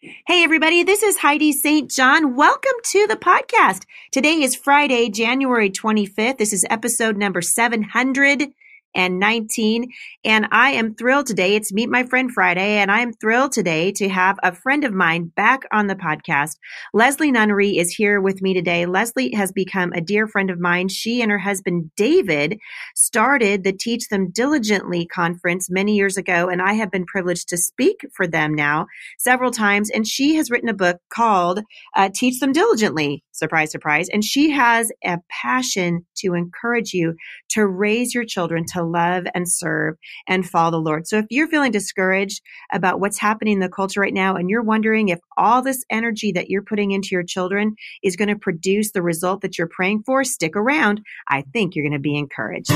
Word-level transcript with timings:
Hey, 0.00 0.44
everybody, 0.44 0.84
this 0.84 1.02
is 1.02 1.18
Heidi 1.18 1.50
St. 1.50 1.90
John. 1.90 2.36
Welcome 2.36 2.70
to 2.92 3.08
the 3.08 3.16
podcast. 3.16 3.82
Today 4.12 4.40
is 4.40 4.54
Friday, 4.54 5.08
January 5.08 5.70
25th. 5.70 6.38
This 6.38 6.52
is 6.52 6.64
episode 6.70 7.16
number 7.16 7.42
700 7.42 8.52
and 8.94 9.18
19. 9.18 9.90
And 10.24 10.46
I 10.50 10.70
am 10.70 10.94
thrilled 10.94 11.26
today. 11.26 11.54
It's 11.54 11.72
Meet 11.72 11.88
My 11.88 12.04
Friend 12.04 12.30
Friday, 12.30 12.78
and 12.78 12.90
I 12.90 13.00
am 13.00 13.12
thrilled 13.12 13.52
today 13.52 13.92
to 13.92 14.08
have 14.08 14.38
a 14.42 14.54
friend 14.54 14.84
of 14.84 14.92
mine 14.92 15.32
back 15.36 15.62
on 15.72 15.86
the 15.86 15.94
podcast. 15.94 16.56
Leslie 16.92 17.30
Nunnery 17.30 17.78
is 17.78 17.94
here 17.94 18.20
with 18.20 18.42
me 18.42 18.54
today. 18.54 18.86
Leslie 18.86 19.32
has 19.34 19.52
become 19.52 19.92
a 19.92 20.00
dear 20.00 20.26
friend 20.26 20.50
of 20.50 20.58
mine. 20.58 20.88
She 20.88 21.22
and 21.22 21.30
her 21.30 21.38
husband 21.38 21.90
David 21.96 22.58
started 22.94 23.64
the 23.64 23.72
Teach 23.72 24.08
Them 24.08 24.30
Diligently 24.30 25.06
conference 25.06 25.70
many 25.70 25.96
years 25.96 26.16
ago, 26.16 26.48
and 26.48 26.62
I 26.62 26.74
have 26.74 26.90
been 26.90 27.06
privileged 27.06 27.48
to 27.48 27.56
speak 27.56 28.04
for 28.14 28.26
them 28.26 28.54
now 28.54 28.86
several 29.18 29.50
times. 29.50 29.90
And 29.90 30.06
she 30.06 30.34
has 30.36 30.50
written 30.50 30.68
a 30.68 30.74
book 30.74 30.98
called 31.10 31.60
uh, 31.94 32.10
Teach 32.14 32.40
Them 32.40 32.52
Diligently. 32.52 33.22
Surprise, 33.32 33.70
surprise. 33.70 34.08
And 34.08 34.24
she 34.24 34.50
has 34.50 34.90
a 35.04 35.18
passion 35.30 36.04
to 36.16 36.34
encourage 36.34 36.92
you 36.92 37.14
to 37.50 37.66
raise 37.66 38.12
your 38.12 38.24
children 38.24 38.64
to 38.72 38.77
love 38.82 39.24
and 39.34 39.50
serve 39.50 39.96
and 40.26 40.48
follow 40.48 40.70
the 40.70 40.78
Lord. 40.78 41.06
So 41.06 41.18
if 41.18 41.26
you're 41.30 41.48
feeling 41.48 41.72
discouraged 41.72 42.42
about 42.72 43.00
what's 43.00 43.18
happening 43.18 43.54
in 43.54 43.60
the 43.60 43.68
culture 43.68 44.00
right 44.00 44.14
now 44.14 44.36
and 44.36 44.48
you're 44.48 44.62
wondering 44.62 45.08
if 45.08 45.18
all 45.36 45.62
this 45.62 45.84
energy 45.90 46.32
that 46.32 46.48
you're 46.48 46.62
putting 46.62 46.90
into 46.90 47.08
your 47.12 47.24
children 47.24 47.76
is 48.02 48.16
going 48.16 48.28
to 48.28 48.36
produce 48.36 48.92
the 48.92 49.02
result 49.02 49.40
that 49.42 49.58
you're 49.58 49.68
praying 49.68 50.02
for, 50.04 50.24
stick 50.24 50.56
around. 50.56 51.02
I 51.28 51.42
think 51.52 51.74
you're 51.74 51.84
going 51.84 51.92
to 51.92 51.98
be 51.98 52.16
encouraged. 52.16 52.72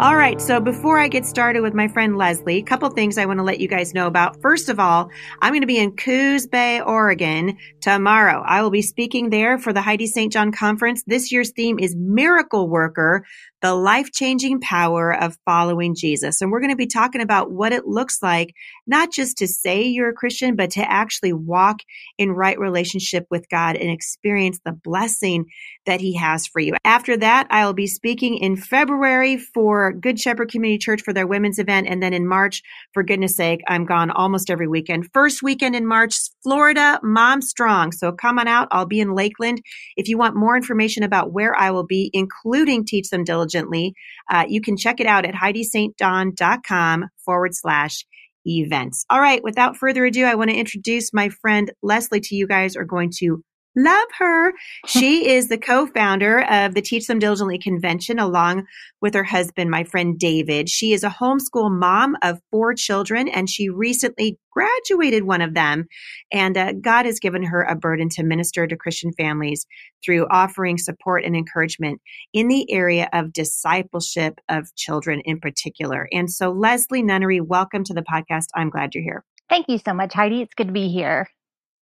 All 0.00 0.16
right. 0.16 0.40
So 0.40 0.60
before 0.60 0.98
I 0.98 1.08
get 1.08 1.26
started 1.26 1.60
with 1.60 1.74
my 1.74 1.86
friend 1.86 2.16
Leslie, 2.16 2.56
a 2.56 2.62
couple 2.62 2.88
things 2.88 3.18
I 3.18 3.26
want 3.26 3.38
to 3.38 3.42
let 3.42 3.60
you 3.60 3.68
guys 3.68 3.92
know 3.92 4.06
about. 4.06 4.40
First 4.40 4.70
of 4.70 4.80
all, 4.80 5.10
I'm 5.42 5.52
going 5.52 5.60
to 5.60 5.66
be 5.66 5.76
in 5.76 5.94
Coos 5.94 6.46
Bay, 6.46 6.80
Oregon 6.80 7.58
tomorrow. 7.82 8.42
I 8.42 8.62
will 8.62 8.70
be 8.70 8.80
speaking 8.80 9.28
there 9.28 9.58
for 9.58 9.74
the 9.74 9.82
Heidi 9.82 10.06
St. 10.06 10.32
John 10.32 10.52
conference. 10.52 11.02
This 11.06 11.30
year's 11.30 11.50
theme 11.50 11.78
is 11.78 11.94
miracle 11.94 12.66
worker, 12.66 13.26
the 13.62 13.74
life 13.74 14.10
changing 14.12 14.60
power 14.60 15.12
of 15.14 15.36
following 15.44 15.94
Jesus. 15.94 16.40
And 16.40 16.50
we're 16.50 16.60
going 16.60 16.70
to 16.70 16.76
be 16.76 16.86
talking 16.86 17.20
about 17.20 17.50
what 17.50 17.72
it 17.72 17.86
looks 17.86 18.22
like, 18.22 18.54
not 18.86 19.12
just 19.12 19.38
to 19.38 19.46
say 19.46 19.82
you're 19.82 20.10
a 20.10 20.14
Christian, 20.14 20.56
but 20.56 20.70
to 20.72 20.90
actually 20.90 21.32
walk 21.32 21.80
in 22.18 22.32
right 22.32 22.58
relationship 22.58 23.26
with 23.30 23.48
God 23.48 23.76
and 23.76 23.90
experience 23.90 24.60
the 24.64 24.72
blessing 24.72 25.46
that 25.86 26.00
he 26.00 26.16
has 26.16 26.46
for 26.46 26.60
you. 26.60 26.74
After 26.84 27.16
that, 27.18 27.46
I'll 27.50 27.72
be 27.72 27.86
speaking 27.86 28.36
in 28.36 28.56
February 28.56 29.36
for 29.36 29.92
Good 29.92 30.18
Shepherd 30.18 30.50
Community 30.50 30.78
Church 30.78 31.02
for 31.02 31.12
their 31.12 31.26
women's 31.26 31.58
event. 31.58 31.86
And 31.88 32.02
then 32.02 32.14
in 32.14 32.26
March, 32.26 32.62
for 32.94 33.02
goodness 33.02 33.36
sake, 33.36 33.60
I'm 33.68 33.84
gone 33.84 34.10
almost 34.10 34.50
every 34.50 34.68
weekend. 34.68 35.08
First 35.12 35.42
weekend 35.42 35.74
in 35.76 35.86
March, 35.86 36.16
Florida, 36.42 36.98
Mom 37.02 37.42
Strong. 37.42 37.92
So 37.92 38.12
come 38.12 38.38
on 38.38 38.48
out. 38.48 38.68
I'll 38.70 38.86
be 38.86 39.00
in 39.00 39.14
Lakeland. 39.14 39.62
If 39.96 40.08
you 40.08 40.18
want 40.18 40.36
more 40.36 40.56
information 40.56 41.02
about 41.02 41.32
where 41.32 41.54
I 41.58 41.70
will 41.70 41.86
be, 41.86 42.10
including 42.12 42.84
Teach 42.84 43.10
Them 43.10 43.24
Diligently, 43.50 43.94
uh, 44.30 44.44
you 44.48 44.60
can 44.60 44.76
check 44.76 45.00
it 45.00 45.06
out 45.06 45.24
at 45.24 45.34
HeidiSt.John.com 45.34 47.08
forward 47.24 47.54
slash 47.54 48.06
events. 48.46 49.04
All 49.10 49.20
right. 49.20 49.42
Without 49.42 49.76
further 49.76 50.04
ado, 50.04 50.24
I 50.24 50.34
want 50.34 50.50
to 50.50 50.56
introduce 50.56 51.12
my 51.12 51.28
friend 51.28 51.70
Leslie 51.82 52.20
to 52.20 52.34
you 52.34 52.46
guys 52.46 52.76
are 52.76 52.84
going 52.84 53.10
to 53.18 53.44
Love 53.76 54.08
her. 54.18 54.52
She 54.86 55.28
is 55.28 55.48
the 55.48 55.58
co-founder 55.58 56.40
of 56.40 56.74
the 56.74 56.82
Teach 56.82 57.06
Them 57.06 57.18
Diligently 57.18 57.58
convention 57.58 58.18
along 58.18 58.66
with 59.00 59.14
her 59.14 59.22
husband, 59.22 59.70
my 59.70 59.84
friend 59.84 60.18
David. 60.18 60.68
She 60.68 60.92
is 60.92 61.04
a 61.04 61.10
homeschool 61.10 61.70
mom 61.70 62.16
of 62.22 62.40
four 62.50 62.74
children 62.74 63.28
and 63.28 63.48
she 63.48 63.68
recently 63.68 64.38
graduated 64.50 65.24
one 65.24 65.42
of 65.42 65.54
them. 65.54 65.86
And 66.32 66.56
uh, 66.56 66.72
God 66.72 67.06
has 67.06 67.20
given 67.20 67.44
her 67.44 67.62
a 67.62 67.76
burden 67.76 68.08
to 68.10 68.24
minister 68.24 68.66
to 68.66 68.76
Christian 68.76 69.12
families 69.12 69.66
through 70.04 70.26
offering 70.28 70.76
support 70.76 71.24
and 71.24 71.36
encouragement 71.36 72.00
in 72.32 72.48
the 72.48 72.70
area 72.72 73.08
of 73.12 73.32
discipleship 73.32 74.40
of 74.48 74.74
children 74.74 75.20
in 75.24 75.40
particular. 75.40 76.08
And 76.12 76.30
so 76.30 76.50
Leslie 76.50 77.02
Nunnery, 77.02 77.40
welcome 77.40 77.84
to 77.84 77.94
the 77.94 78.02
podcast. 78.02 78.46
I'm 78.54 78.70
glad 78.70 78.94
you're 78.94 79.04
here. 79.04 79.24
Thank 79.48 79.68
you 79.68 79.78
so 79.78 79.92
much, 79.92 80.14
Heidi. 80.14 80.42
It's 80.42 80.54
good 80.54 80.68
to 80.68 80.72
be 80.72 80.88
here. 80.88 81.28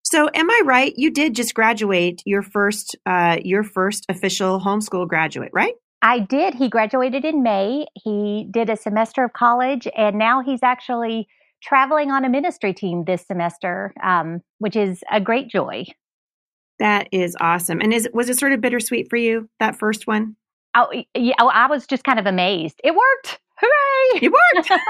So, 0.10 0.30
am 0.34 0.50
I 0.50 0.62
right? 0.64 0.94
You 0.96 1.12
did 1.12 1.36
just 1.36 1.54
graduate 1.54 2.24
your 2.26 2.42
first 2.42 2.96
uh, 3.06 3.40
your 3.44 3.62
first 3.62 4.06
official 4.08 4.58
homeschool 4.58 5.06
graduate, 5.06 5.52
right? 5.54 5.74
I 6.02 6.20
did. 6.20 6.54
He 6.54 6.70
graduated 6.70 7.26
in 7.26 7.44
May. 7.44 7.88
He 7.94 8.48
did 8.50 8.70
a 8.70 8.78
semester 8.78 9.26
of 9.26 9.34
college, 9.34 9.86
and 9.98 10.18
now 10.18 10.42
he's 10.42 10.64
actually 10.64 11.28
traveling 11.62 12.10
on 12.10 12.24
a 12.24 12.30
ministry 12.30 12.74
team 12.74 13.04
this 13.04 13.28
semester, 13.28 13.94
um, 14.02 14.42
which 14.60 14.78
is 14.78 15.04
a 15.12 15.20
great 15.20 15.50
joy. 15.50 15.84
That 16.80 17.10
is 17.12 17.36
awesome. 17.42 17.82
And 17.82 17.94
is 17.94 18.08
was 18.14 18.30
it 18.30 18.40
sort 18.40 18.54
of 18.54 18.62
bittersweet 18.62 19.10
for 19.10 19.18
you 19.18 19.50
that 19.60 19.78
first 19.78 20.08
one? 20.08 20.38
Oh, 20.74 20.88
yeah. 21.16 21.34
Oh, 21.38 21.50
I 21.50 21.68
was 21.68 21.86
just 21.86 22.06
kind 22.06 22.18
of 22.18 22.28
amazed. 22.28 22.80
It 22.82 22.96
worked 22.96 23.42
hooray! 23.60 24.20
It 24.22 24.32
worked! 24.32 24.72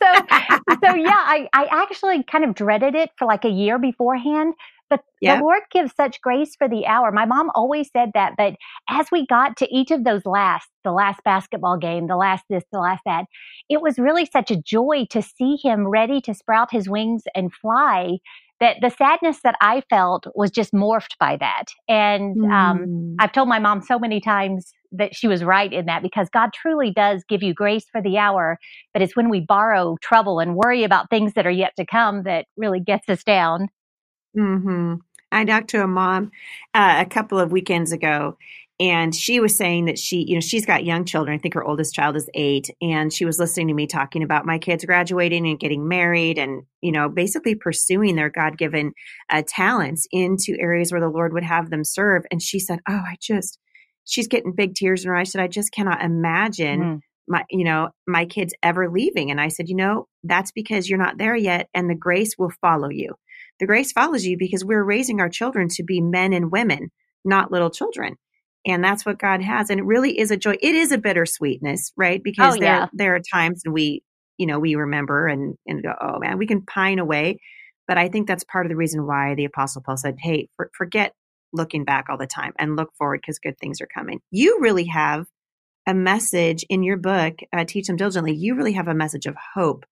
So 0.00 0.14
so 0.84 0.94
yeah 0.94 1.24
I, 1.26 1.48
I 1.52 1.66
actually 1.82 2.22
kind 2.22 2.44
of 2.44 2.54
dreaded 2.54 2.94
it 2.94 3.10
for 3.18 3.26
like 3.26 3.44
a 3.44 3.50
year 3.50 3.78
beforehand 3.78 4.54
but 4.88 5.00
yep. 5.20 5.38
the 5.38 5.44
lord 5.44 5.62
gives 5.72 5.92
such 5.94 6.20
grace 6.22 6.54
for 6.56 6.68
the 6.68 6.86
hour. 6.86 7.10
My 7.12 7.26
mom 7.26 7.50
always 7.54 7.90
said 7.92 8.10
that 8.14 8.34
but 8.38 8.54
as 8.88 9.08
we 9.10 9.26
got 9.26 9.56
to 9.58 9.74
each 9.74 9.90
of 9.90 10.04
those 10.04 10.24
last 10.24 10.68
the 10.84 10.92
last 10.92 11.20
basketball 11.24 11.76
game 11.76 12.06
the 12.06 12.16
last 12.16 12.44
this 12.48 12.64
the 12.72 12.78
last 12.78 13.02
that 13.04 13.24
it 13.68 13.80
was 13.82 13.98
really 13.98 14.24
such 14.24 14.50
a 14.50 14.62
joy 14.62 15.06
to 15.10 15.20
see 15.20 15.56
him 15.62 15.86
ready 15.88 16.20
to 16.20 16.32
sprout 16.32 16.70
his 16.70 16.88
wings 16.88 17.24
and 17.34 17.52
fly 17.52 18.18
that 18.60 18.76
the 18.80 18.90
sadness 18.90 19.40
that 19.44 19.54
I 19.60 19.82
felt 19.88 20.26
was 20.34 20.50
just 20.50 20.72
morphed 20.72 21.16
by 21.20 21.36
that. 21.36 21.66
And 21.88 22.36
mm. 22.36 22.50
um, 22.50 23.16
I've 23.20 23.32
told 23.32 23.48
my 23.48 23.58
mom 23.58 23.82
so 23.82 23.98
many 23.98 24.20
times 24.20 24.72
that 24.92 25.14
she 25.14 25.28
was 25.28 25.44
right 25.44 25.72
in 25.72 25.86
that 25.86 26.02
because 26.02 26.28
God 26.30 26.50
truly 26.52 26.90
does 26.90 27.22
give 27.28 27.42
you 27.42 27.54
grace 27.54 27.84
for 27.90 28.02
the 28.02 28.18
hour, 28.18 28.58
but 28.92 29.02
it's 29.02 29.14
when 29.14 29.28
we 29.28 29.40
borrow 29.40 29.96
trouble 30.00 30.40
and 30.40 30.56
worry 30.56 30.82
about 30.82 31.10
things 31.10 31.34
that 31.34 31.46
are 31.46 31.50
yet 31.50 31.72
to 31.76 31.84
come 31.84 32.22
that 32.24 32.46
really 32.56 32.80
gets 32.80 33.08
us 33.08 33.22
down. 33.22 33.68
Hmm. 34.34 34.94
I 35.30 35.44
talked 35.44 35.68
to 35.70 35.82
a 35.82 35.86
mom 35.86 36.30
uh, 36.74 37.04
a 37.04 37.08
couple 37.08 37.38
of 37.38 37.52
weekends 37.52 37.92
ago, 37.92 38.38
and 38.80 39.12
she 39.12 39.40
was 39.40 39.56
saying 39.56 39.86
that 39.86 39.98
she 39.98 40.24
you 40.28 40.34
know 40.34 40.40
she's 40.40 40.66
got 40.66 40.84
young 40.84 41.04
children. 41.04 41.36
I 41.36 41.40
think 41.40 41.54
her 41.54 41.64
oldest 41.64 41.94
child 41.94 42.16
is 42.16 42.30
eight. 42.34 42.70
And 42.80 43.12
she 43.12 43.24
was 43.24 43.38
listening 43.38 43.68
to 43.68 43.74
me 43.74 43.86
talking 43.86 44.22
about 44.22 44.46
my 44.46 44.58
kids 44.58 44.84
graduating 44.84 45.46
and 45.48 45.58
getting 45.58 45.88
married 45.88 46.38
and 46.38 46.62
you 46.80 46.92
know 46.92 47.08
basically 47.08 47.54
pursuing 47.54 48.14
their 48.14 48.30
god-given 48.30 48.92
uh, 49.30 49.42
talents 49.46 50.06
into 50.12 50.56
areas 50.60 50.92
where 50.92 51.00
the 51.00 51.08
lord 51.08 51.32
would 51.32 51.44
have 51.44 51.70
them 51.70 51.84
serve. 51.84 52.24
And 52.30 52.40
she 52.40 52.60
said 52.60 52.80
oh 52.88 53.02
i 53.06 53.16
just 53.20 53.58
she's 54.04 54.28
getting 54.28 54.54
big 54.54 54.74
tears 54.74 55.04
in 55.04 55.08
her 55.08 55.16
eyes. 55.16 55.32
Said 55.32 55.42
i 55.42 55.48
just 55.48 55.72
cannot 55.72 56.02
imagine 56.02 56.80
mm. 56.80 57.00
my 57.26 57.44
you 57.50 57.64
know 57.64 57.88
my 58.06 58.26
kids 58.26 58.54
ever 58.62 58.88
leaving. 58.88 59.32
And 59.32 59.40
i 59.40 59.48
said 59.48 59.68
you 59.68 59.76
know 59.76 60.06
that's 60.22 60.52
because 60.52 60.88
you're 60.88 61.00
not 61.00 61.18
there 61.18 61.36
yet 61.36 61.68
and 61.74 61.90
the 61.90 61.96
grace 61.96 62.34
will 62.38 62.52
follow 62.60 62.90
you. 62.90 63.14
The 63.58 63.66
grace 63.66 63.90
follows 63.90 64.24
you 64.24 64.38
because 64.38 64.64
we're 64.64 64.84
raising 64.84 65.20
our 65.20 65.28
children 65.28 65.66
to 65.70 65.82
be 65.82 66.00
men 66.00 66.32
and 66.32 66.52
women 66.52 66.92
not 67.24 67.50
little 67.50 67.70
children 67.70 68.14
and 68.68 68.84
that's 68.84 69.06
what 69.06 69.18
God 69.18 69.40
has. 69.42 69.70
And 69.70 69.80
it 69.80 69.84
really 69.84 70.18
is 70.18 70.30
a 70.30 70.36
joy. 70.36 70.56
It 70.60 70.74
is 70.74 70.92
a 70.92 70.98
bittersweetness, 70.98 71.92
right? 71.96 72.22
Because 72.22 72.56
oh, 72.56 72.60
there 72.60 72.68
yeah. 72.68 72.86
there 72.92 73.14
are 73.14 73.20
times 73.20 73.62
when 73.64 73.72
we, 73.72 74.02
you 74.36 74.46
know, 74.46 74.58
we 74.58 74.74
remember 74.74 75.26
and 75.26 75.56
and 75.66 75.82
go, 75.82 75.94
oh 76.00 76.18
man, 76.18 76.38
we 76.38 76.46
can 76.46 76.62
pine 76.62 76.98
away. 76.98 77.40
But 77.86 77.96
I 77.96 78.08
think 78.08 78.28
that's 78.28 78.44
part 78.44 78.66
of 78.66 78.70
the 78.70 78.76
reason 78.76 79.06
why 79.06 79.34
the 79.34 79.46
Apostle 79.46 79.82
Paul 79.84 79.96
said, 79.96 80.16
"Hey, 80.20 80.48
for, 80.56 80.70
forget 80.76 81.14
looking 81.52 81.84
back 81.84 82.06
all 82.10 82.18
the 82.18 82.26
time 82.26 82.52
and 82.58 82.76
look 82.76 82.90
forward 82.98 83.20
because 83.22 83.38
good 83.38 83.58
things 83.58 83.80
are 83.80 83.88
coming." 83.92 84.20
You 84.30 84.58
really 84.60 84.84
have 84.86 85.26
a 85.86 85.94
message 85.94 86.64
in 86.68 86.82
your 86.82 86.98
book, 86.98 87.36
uh, 87.52 87.64
"Teach 87.64 87.86
Them 87.86 87.96
Diligently." 87.96 88.34
You 88.34 88.54
really 88.54 88.74
have 88.74 88.88
a 88.88 88.94
message 88.94 89.24
of 89.24 89.36
hope 89.54 89.86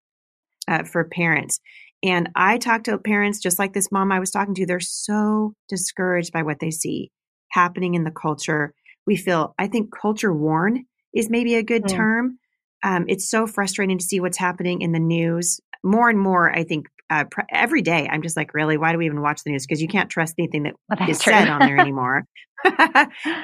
uh, 0.68 0.84
for 0.84 1.04
parents. 1.04 1.58
And 2.02 2.28
I 2.36 2.58
talk 2.58 2.84
to 2.84 2.98
parents 2.98 3.40
just 3.40 3.58
like 3.58 3.72
this 3.72 3.90
mom 3.90 4.12
I 4.12 4.20
was 4.20 4.30
talking 4.30 4.54
to. 4.56 4.66
They're 4.66 4.80
so 4.80 5.54
discouraged 5.70 6.32
by 6.32 6.42
what 6.42 6.60
they 6.60 6.70
see 6.70 7.10
happening 7.50 7.94
in 7.94 8.04
the 8.04 8.10
culture. 8.10 8.74
We 9.06 9.16
feel, 9.16 9.54
I 9.58 9.68
think, 9.68 9.90
culture 9.94 10.32
worn 10.32 10.84
is 11.14 11.30
maybe 11.30 11.54
a 11.54 11.62
good 11.62 11.84
mm. 11.84 11.94
term. 11.94 12.38
Um, 12.82 13.06
it's 13.08 13.28
so 13.28 13.46
frustrating 13.46 13.98
to 13.98 14.04
see 14.04 14.20
what's 14.20 14.38
happening 14.38 14.82
in 14.82 14.92
the 14.92 15.00
news. 15.00 15.60
More 15.82 16.08
and 16.08 16.18
more, 16.18 16.50
I 16.50 16.64
think, 16.64 16.86
uh, 17.08 17.24
every 17.50 17.82
day, 17.82 18.08
I'm 18.10 18.22
just 18.22 18.36
like, 18.36 18.54
really, 18.54 18.76
why 18.76 18.92
do 18.92 18.98
we 18.98 19.06
even 19.06 19.20
watch 19.20 19.42
the 19.44 19.50
news? 19.50 19.66
Because 19.66 19.80
you 19.80 19.88
can't 19.88 20.10
trust 20.10 20.34
anything 20.38 20.64
that 20.64 20.74
well, 20.88 21.08
is 21.08 21.18
said 21.18 21.48
on 21.48 21.60
there 21.60 21.78
anymore. 21.80 22.24
and 22.64 22.76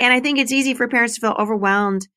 I 0.01 0.21
think 0.21 0.39
it's 0.39 0.53
easy 0.53 0.75
for 0.75 0.89
parents 0.89 1.15
to 1.15 1.21
feel 1.21 1.37
overwhelmed 1.39 2.09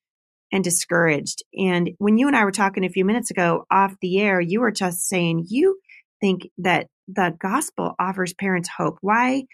and 0.52 0.62
discouraged. 0.62 1.42
And 1.54 1.90
when 1.98 2.18
you 2.18 2.26
and 2.26 2.36
I 2.36 2.44
were 2.44 2.52
talking 2.52 2.84
a 2.84 2.88
few 2.88 3.04
minutes 3.04 3.30
ago 3.30 3.64
off 3.70 3.94
the 4.00 4.20
air, 4.20 4.40
you 4.40 4.60
were 4.60 4.70
just 4.70 5.06
saying 5.08 5.46
you 5.48 5.78
think 6.20 6.48
that 6.58 6.88
the 7.08 7.34
gospel 7.38 7.94
offers 7.98 8.34
parents 8.34 8.68
hope. 8.76 8.98
Why 9.00 9.44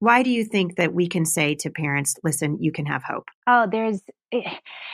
why 0.00 0.22
do 0.22 0.30
you 0.30 0.44
think 0.44 0.76
that 0.76 0.94
we 0.94 1.08
can 1.08 1.24
say 1.24 1.54
to 1.56 1.70
parents, 1.70 2.14
listen, 2.22 2.58
you 2.60 2.70
can 2.70 2.86
have 2.86 3.02
hope? 3.02 3.28
Oh, 3.48 3.66
there's, 3.70 4.00
eh, 4.32 4.42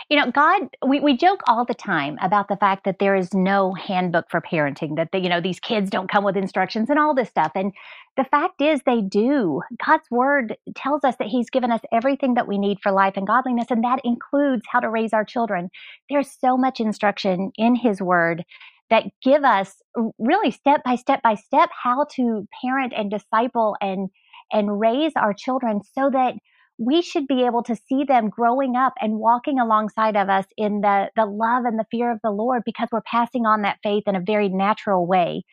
you 0.09 0.19
know, 0.19 0.31
God, 0.31 0.63
we, 0.87 1.01
we 1.01 1.17
joke 1.17 1.43
all 1.47 1.67
the 1.67 1.75
time 1.75 2.17
about 2.23 2.49
the 2.49 2.57
fact 2.57 2.85
that 2.85 2.99
there 3.01 3.15
is 3.15 3.35
no 3.35 3.75
handbook 3.75 4.31
for 4.31 4.41
parenting, 4.41 4.97
that, 4.97 5.11
the, 5.13 5.19
you 5.19 5.29
know, 5.29 5.43
these 5.43 5.61
kids 5.61 5.91
don't 5.91 6.11
come 6.11 6.25
with 6.25 6.37
instructions 6.37 6.89
and 6.89 6.99
all 6.99 7.15
this 7.15 7.29
stuff. 7.29 7.53
And 7.55 7.73
the 8.17 8.25
fact 8.25 8.63
is, 8.63 8.81
they 8.87 9.03
do. 9.03 9.61
God's 9.85 10.11
word 10.11 10.57
tells 10.75 11.05
us 11.05 11.17
that 11.19 11.29
He's 11.29 11.51
given 11.51 11.71
us 11.71 11.81
everything 11.93 12.35
that 12.35 12.49
we 12.49 12.57
need 12.57 12.79
for 12.83 12.91
life 12.91 13.15
and 13.17 13.27
godliness, 13.27 13.67
and 13.71 13.85
that 13.85 14.01
includes 14.05 14.63
how 14.71 14.81
to 14.81 14.89
raise 14.89 15.13
our 15.13 15.25
children. 15.25 15.69
There's 16.09 16.31
so 16.31 16.57
much 16.57 16.81
instruction 16.81 17.53
in 17.57 17.75
His 17.75 18.01
word 18.01 18.45
that 18.91 19.05
give 19.23 19.45
us 19.45 19.75
really 20.19 20.51
step 20.51 20.83
by 20.85 20.95
step 20.95 21.23
by 21.23 21.35
step 21.35 21.71
how 21.83 22.07
to 22.15 22.47
parent 22.63 22.93
and 22.97 23.11
disciple 23.11 23.77
and 23.81 24.11
and 24.53 24.81
raise 24.81 25.13
our 25.17 25.33
children 25.33 25.81
so 25.97 26.11
that 26.11 26.35
we 26.79 27.03
should 27.03 27.27
be 27.27 27.45
able 27.45 27.63
to 27.63 27.77
see 27.77 28.05
them 28.05 28.29
growing 28.29 28.75
up 28.77 28.95
and 29.01 29.19
walking 29.19 29.61
alongside 29.61 30.17
of 30.17 30.29
us 30.29 30.45
in 30.57 30.81
the, 30.81 31.09
the 31.15 31.25
love 31.25 31.65
and 31.65 31.79
the 31.79 31.87
fear 31.91 32.11
of 32.11 32.19
the 32.23 32.31
Lord 32.31 32.63
because 32.67 32.89
we're 32.91 33.01
passing 33.03 33.47
on 33.47 33.63
that 33.63 33.79
faith 33.83 34.05
in 34.07 34.17
a 34.17 34.21
very 34.21 34.49
natural 34.49 35.07
way. 35.07 35.45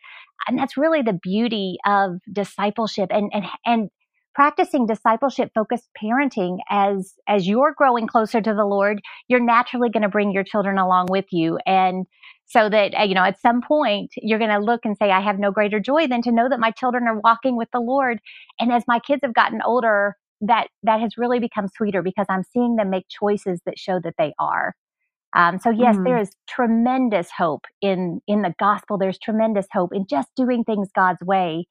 And 0.48 0.58
that's 0.58 0.76
really 0.76 1.02
the 1.02 1.18
beauty 1.22 1.76
of 1.86 2.14
discipleship 2.32 3.10
and, 3.12 3.30
and, 3.32 3.44
and 3.64 3.88
practicing 4.34 4.86
discipleship 4.86 5.50
focused 5.54 5.88
parenting 6.02 6.58
as, 6.70 7.14
as 7.28 7.46
you're 7.46 7.74
growing 7.76 8.06
closer 8.06 8.40
to 8.40 8.54
the 8.54 8.64
Lord, 8.64 9.00
you're 9.28 9.44
naturally 9.44 9.90
going 9.90 10.02
to 10.02 10.08
bring 10.08 10.32
your 10.32 10.44
children 10.44 10.78
along 10.78 11.06
with 11.10 11.26
you. 11.30 11.58
And 11.66 12.06
so 12.52 12.68
that 12.68 12.92
uh, 12.98 13.02
you 13.02 13.14
know 13.14 13.24
at 13.24 13.40
some 13.40 13.60
point 13.62 14.12
you're 14.16 14.38
going 14.38 14.50
to 14.50 14.58
look 14.58 14.80
and 14.84 14.96
say 14.96 15.10
i 15.10 15.20
have 15.20 15.38
no 15.38 15.50
greater 15.50 15.80
joy 15.80 16.06
than 16.06 16.22
to 16.22 16.32
know 16.32 16.48
that 16.48 16.60
my 16.60 16.70
children 16.70 17.04
are 17.06 17.18
walking 17.20 17.56
with 17.56 17.68
the 17.72 17.80
lord 17.80 18.18
and 18.60 18.72
as 18.72 18.84
my 18.86 18.98
kids 18.98 19.20
have 19.22 19.34
gotten 19.34 19.60
older 19.64 20.16
that 20.40 20.68
that 20.82 21.00
has 21.00 21.16
really 21.16 21.38
become 21.38 21.66
sweeter 21.68 22.02
because 22.02 22.26
i'm 22.28 22.42
seeing 22.52 22.76
them 22.76 22.90
make 22.90 23.06
choices 23.08 23.60
that 23.64 23.78
show 23.78 23.98
that 24.02 24.14
they 24.18 24.32
are 24.38 24.74
um, 25.34 25.58
so 25.58 25.70
yes 25.70 25.96
mm. 25.96 26.04
there 26.04 26.18
is 26.18 26.30
tremendous 26.48 27.30
hope 27.36 27.64
in 27.80 28.20
in 28.26 28.42
the 28.42 28.54
gospel 28.58 28.98
there's 28.98 29.18
tremendous 29.18 29.66
hope 29.72 29.90
in 29.94 30.04
just 30.08 30.28
doing 30.36 30.62
things 30.64 30.88
god's 30.94 31.22
way 31.22 31.66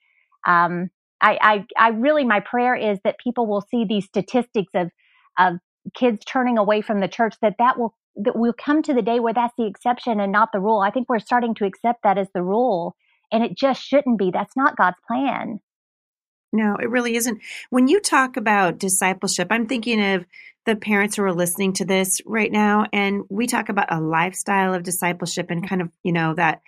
um, 0.48 0.90
I, 1.22 1.38
I 1.42 1.66
i 1.78 1.90
really 1.90 2.26
my 2.26 2.40
prayer 2.40 2.76
is 2.76 3.00
that 3.04 3.20
people 3.20 3.48
will 3.48 3.62
see 3.70 3.86
these 3.86 4.06
statistics 4.06 4.72
of 4.76 4.90
of 5.38 5.56
kids 5.96 6.24
turning 6.26 6.58
away 6.58 6.82
from 6.82 7.00
the 7.00 7.08
church 7.08 7.36
that 7.42 7.56
that 7.60 7.78
will 7.78 7.96
that 8.16 8.36
we'll 8.36 8.54
come 8.54 8.82
to 8.84 8.94
the 8.94 9.02
day 9.02 9.20
where 9.20 9.34
that's 9.34 9.54
the 9.58 9.66
exception 9.66 10.20
and 10.20 10.32
not 10.32 10.50
the 10.52 10.60
rule. 10.60 10.80
I 10.80 10.92
think 10.92 11.08
we're 11.08 11.20
starting 11.20 11.56
to 11.56 11.66
accept 11.66 12.04
that 12.04 12.18
as 12.18 12.28
the 12.34 12.44
rule, 12.44 12.96
and 13.32 13.44
it 13.44 13.56
just 13.58 13.82
shouldn't 13.82 14.20
be. 14.20 14.32
That's 14.32 14.56
not 14.58 14.76
God's 14.76 14.98
plan. 15.08 15.60
No, 16.54 16.76
it 16.76 16.90
really 16.90 17.16
isn't. 17.16 17.40
When 17.70 17.88
you 17.88 18.00
talk 18.00 18.38
about 18.38 18.78
discipleship, 18.78 19.48
I'm 19.52 19.68
thinking 19.68 20.04
of 20.04 20.26
the 20.66 20.76
parents 20.76 21.16
who 21.16 21.24
are 21.24 21.34
listening 21.34 21.74
to 21.74 21.86
this 21.86 22.22
right 22.26 22.52
now, 22.52 22.86
and 22.94 23.24
we 23.30 23.48
talk 23.48 23.70
about 23.70 23.92
a 23.92 24.00
lifestyle 24.00 24.74
of 24.74 24.84
discipleship 24.84 25.48
and 25.50 25.68
kind 25.68 25.82
of, 25.82 25.90
you 26.04 26.12
know, 26.12 26.36
that 26.36 26.62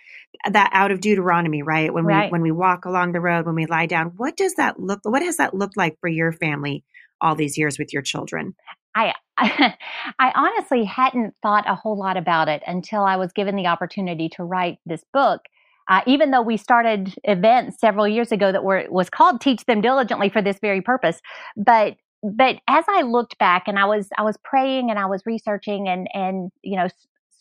that 0.50 0.70
out 0.72 0.90
of 0.90 1.00
Deuteronomy, 1.00 1.62
right? 1.62 1.92
When 1.92 2.04
right. 2.04 2.26
we 2.26 2.32
when 2.32 2.42
we 2.42 2.50
walk 2.50 2.86
along 2.86 3.12
the 3.12 3.20
road, 3.20 3.46
when 3.46 3.54
we 3.54 3.66
lie 3.66 3.86
down, 3.86 4.12
what 4.16 4.36
does 4.36 4.54
that 4.54 4.80
look? 4.80 5.00
What 5.02 5.22
has 5.22 5.36
that 5.36 5.54
looked 5.54 5.76
like 5.76 5.98
for 6.00 6.08
your 6.08 6.32
family 6.32 6.84
all 7.20 7.34
these 7.34 7.56
years 7.56 7.78
with 7.78 7.92
your 7.92 8.02
children? 8.02 8.54
I, 8.94 9.12
I, 9.36 9.74
I 10.18 10.32
honestly 10.34 10.84
hadn't 10.84 11.34
thought 11.42 11.68
a 11.68 11.74
whole 11.74 11.98
lot 11.98 12.16
about 12.16 12.48
it 12.48 12.62
until 12.66 13.02
I 13.02 13.16
was 13.16 13.32
given 13.32 13.56
the 13.56 13.66
opportunity 13.66 14.28
to 14.30 14.44
write 14.44 14.78
this 14.86 15.04
book. 15.12 15.42
Uh, 15.88 16.00
even 16.06 16.30
though 16.30 16.42
we 16.42 16.56
started 16.56 17.14
events 17.24 17.78
several 17.78 18.08
years 18.08 18.32
ago 18.32 18.50
that 18.52 18.64
were 18.64 18.86
was 18.90 19.10
called 19.10 19.40
"Teach 19.40 19.64
Them 19.66 19.80
Diligently" 19.80 20.28
for 20.28 20.42
this 20.42 20.58
very 20.60 20.80
purpose, 20.80 21.20
but 21.56 21.96
but 22.22 22.56
as 22.68 22.84
I 22.88 23.02
looked 23.02 23.38
back 23.38 23.64
and 23.66 23.78
I 23.78 23.84
was 23.84 24.08
I 24.16 24.22
was 24.22 24.36
praying 24.42 24.90
and 24.90 24.98
I 24.98 25.06
was 25.06 25.22
researching 25.26 25.88
and 25.88 26.08
and 26.14 26.50
you 26.62 26.76
know 26.76 26.88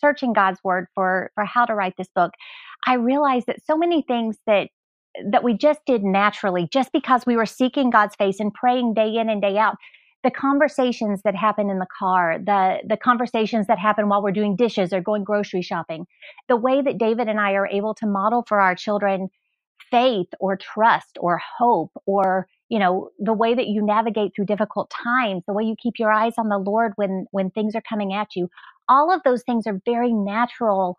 searching 0.01 0.33
God's 0.33 0.59
word 0.63 0.87
for 0.93 1.31
for 1.35 1.45
how 1.45 1.65
to 1.65 1.73
write 1.73 1.95
this 1.97 2.09
book, 2.13 2.31
I 2.85 2.95
realized 2.95 3.47
that 3.47 3.63
so 3.65 3.77
many 3.77 4.01
things 4.01 4.37
that 4.45 4.69
that 5.31 5.43
we 5.43 5.53
just 5.55 5.79
did 5.85 6.03
naturally, 6.03 6.67
just 6.71 6.91
because 6.91 7.25
we 7.25 7.37
were 7.37 7.45
seeking 7.45 7.89
God's 7.89 8.15
face 8.15 8.39
and 8.39 8.53
praying 8.53 8.93
day 8.95 9.15
in 9.15 9.29
and 9.29 9.41
day 9.41 9.57
out, 9.57 9.75
the 10.23 10.31
conversations 10.31 11.21
that 11.23 11.35
happen 11.35 11.69
in 11.69 11.79
the 11.79 11.87
car, 11.99 12.39
the, 12.39 12.77
the 12.87 12.97
conversations 12.97 13.67
that 13.67 13.77
happen 13.77 14.07
while 14.07 14.23
we're 14.23 14.31
doing 14.31 14.55
dishes 14.55 14.93
or 14.93 15.01
going 15.01 15.23
grocery 15.23 15.61
shopping, 15.61 16.05
the 16.47 16.55
way 16.55 16.81
that 16.81 16.97
David 16.97 17.27
and 17.27 17.39
I 17.39 17.51
are 17.53 17.67
able 17.67 17.93
to 17.95 18.07
model 18.07 18.45
for 18.47 18.59
our 18.61 18.75
children 18.75 19.29
faith 19.91 20.29
or 20.39 20.55
trust 20.55 21.17
or 21.19 21.39
hope 21.57 21.91
or, 22.05 22.47
you 22.69 22.79
know, 22.79 23.09
the 23.19 23.33
way 23.33 23.53
that 23.53 23.67
you 23.67 23.85
navigate 23.85 24.31
through 24.35 24.45
difficult 24.45 24.89
times, 24.89 25.43
the 25.45 25.53
way 25.53 25.63
you 25.63 25.75
keep 25.81 25.99
your 25.99 26.11
eyes 26.11 26.33
on 26.37 26.49
the 26.49 26.57
Lord 26.57 26.93
when, 26.95 27.27
when 27.31 27.51
things 27.51 27.75
are 27.75 27.83
coming 27.87 28.13
at 28.13 28.35
you. 28.35 28.49
All 28.89 29.13
of 29.13 29.21
those 29.23 29.43
things 29.43 29.67
are 29.67 29.81
very 29.85 30.13
natural 30.13 30.97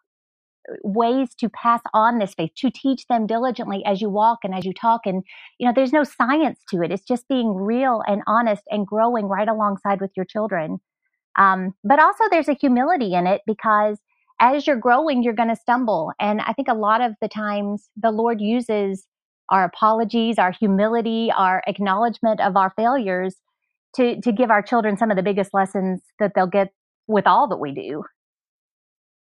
ways 0.83 1.35
to 1.39 1.49
pass 1.49 1.81
on 1.93 2.19
this 2.19 2.35
faith, 2.35 2.51
to 2.57 2.71
teach 2.71 3.07
them 3.09 3.27
diligently 3.27 3.85
as 3.85 4.01
you 4.01 4.09
walk 4.09 4.41
and 4.45 4.55
as 4.55 4.65
you 4.65 4.73
talk. 4.73 5.03
And, 5.05 5.23
you 5.59 5.67
know, 5.67 5.73
there's 5.75 5.93
no 5.93 6.05
science 6.05 6.61
to 6.71 6.83
it. 6.83 6.91
It's 6.91 7.05
just 7.05 7.29
being 7.29 7.55
real 7.55 8.03
and 8.07 8.23
honest 8.27 8.63
and 8.71 8.87
growing 8.87 9.27
right 9.27 9.49
alongside 9.49 10.01
with 10.01 10.11
your 10.17 10.25
children. 10.25 10.81
Um, 11.39 11.75
but 11.83 11.99
also 11.99 12.25
there's 12.31 12.49
a 12.49 12.55
humility 12.55 13.15
in 13.15 13.27
it 13.27 13.43
because 13.47 13.99
as 14.41 14.67
you're 14.67 14.77
growing, 14.77 15.23
you're 15.23 15.35
going 15.35 15.49
to 15.49 15.57
stumble. 15.57 16.13
And 16.21 16.41
I 16.41 16.53
think 16.53 16.69
a 16.69 16.75
lot 16.75 17.01
of 17.01 17.13
the 17.21 17.29
times 17.29 17.89
the 17.97 18.11
Lord 18.11 18.41
uses 18.41 19.07
our 19.51 19.65
apologies, 19.65 20.39
our 20.39 20.53
humility, 20.53 21.31
our 21.37 21.63
acknowledgement 21.67 22.41
of 22.41 22.57
our 22.57 22.73
failures 22.77 23.37
to, 23.97 24.21
to 24.21 24.33
give 24.33 24.51
our 24.51 24.63
children 24.63 24.97
some 24.97 25.11
of 25.11 25.17
the 25.17 25.23
biggest 25.23 25.53
lessons 25.55 26.01
that 26.19 26.33
they'll 26.35 26.47
get 26.47 26.73
with 27.07 27.27
all 27.27 27.49
that 27.49 27.59
we 27.59 27.73
do. 27.73 28.03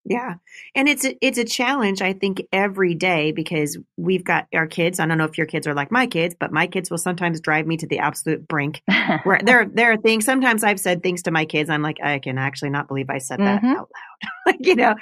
Yeah. 0.09 0.35
And 0.73 0.87
it's 0.87 1.03
a, 1.03 1.17
it's 1.21 1.37
a 1.37 1.43
challenge 1.43 2.01
I 2.01 2.13
think 2.13 2.41
every 2.53 2.95
day 2.95 3.33
because 3.33 3.77
we've 3.97 4.23
got 4.23 4.47
our 4.53 4.65
kids. 4.65 4.99
I 4.99 5.05
don't 5.05 5.17
know 5.17 5.25
if 5.25 5.37
your 5.37 5.47
kids 5.47 5.67
are 5.67 5.73
like 5.73 5.91
my 5.91 6.07
kids, 6.07 6.33
but 6.39 6.51
my 6.51 6.65
kids 6.65 6.89
will 6.89 6.97
sometimes 6.97 7.41
drive 7.41 7.67
me 7.67 7.75
to 7.77 7.87
the 7.87 7.99
absolute 7.99 8.47
brink. 8.47 8.81
where 9.23 9.41
there 9.43 9.65
there 9.73 9.91
are 9.91 9.97
things 9.97 10.23
sometimes 10.23 10.63
I've 10.63 10.79
said 10.79 11.03
things 11.03 11.23
to 11.23 11.31
my 11.31 11.43
kids 11.43 11.69
I'm 11.69 11.81
like 11.81 11.97
I 12.01 12.19
can 12.19 12.37
actually 12.37 12.69
not 12.69 12.87
believe 12.87 13.09
I 13.09 13.17
said 13.17 13.39
that 13.39 13.61
mm-hmm. 13.61 13.75
out 13.75 13.89
loud. 13.89 14.31
like, 14.45 14.65
you 14.65 14.75
know. 14.75 14.95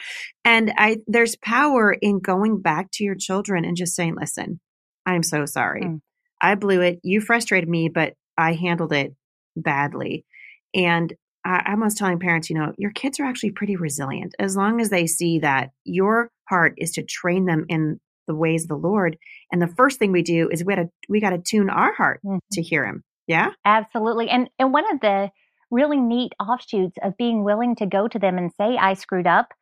And 0.44 0.74
I 0.76 0.98
there's 1.06 1.36
power 1.36 1.94
in 1.94 2.20
going 2.20 2.62
back 2.62 2.90
to 2.94 3.04
your 3.04 3.16
children 3.16 3.64
and 3.64 3.78
just 3.78 3.96
saying, 3.96 4.16
"Listen, 4.20 4.60
I'm 5.06 5.24
so 5.24 5.46
sorry. 5.46 5.84
Mm. 5.84 6.02
I 6.42 6.56
blew 6.56 6.82
it. 6.82 7.00
You 7.04 7.22
frustrated 7.22 7.70
me, 7.70 7.90
but 7.90 8.14
I 8.38 8.54
handled 8.54 8.92
it 8.92 9.14
badly." 9.56 10.26
And 10.74 11.14
I, 11.46 11.76
was 11.76 11.94
telling 11.94 12.20
parents, 12.20 12.50
you 12.50 12.58
know, 12.58 12.74
your 12.78 12.92
kids 12.92 13.20
are 13.20 13.26
actually 13.26 13.52
pretty 13.52 13.76
resilient 13.76 14.34
as 14.40 14.58
long 14.58 14.82
as 14.82 14.90
they 14.90 15.06
see 15.06 15.40
that 15.40 15.72
your 15.84 16.32
heart 16.50 16.74
is 16.78 16.92
to 16.94 17.04
train 17.04 17.46
them 17.46 17.66
in 17.70 18.00
the 18.28 18.36
ways 18.36 18.64
of 18.64 18.70
the 18.70 18.76
Lord. 18.76 19.18
And 19.52 19.62
the 19.62 19.68
first 19.68 20.00
thing 20.00 20.12
we 20.12 20.24
do 20.24 20.50
is 20.52 20.64
we 20.64 20.76
got 20.76 20.82
to 20.82 20.90
we 21.08 21.22
got 21.22 21.30
to 21.30 21.38
tune 21.38 21.70
our 21.70 21.94
heart 21.94 22.20
mm-hmm. 22.26 22.38
to 22.54 22.62
hear 22.62 22.86
Him. 22.86 23.04
Yeah, 23.28 23.52
absolutely. 23.64 24.30
And 24.30 24.50
and 24.58 24.74
one 24.74 24.92
of 24.92 25.00
the 25.02 25.30
really 25.72 26.00
neat 26.00 26.34
offshoots 26.40 26.98
of 27.04 27.18
being 27.18 27.44
willing 27.44 27.76
to 27.76 27.86
go 27.86 28.08
to 28.08 28.20
them 28.20 28.38
and 28.38 28.52
say 28.54 28.78
I 28.78 28.94
screwed 28.94 29.28
up 29.28 29.54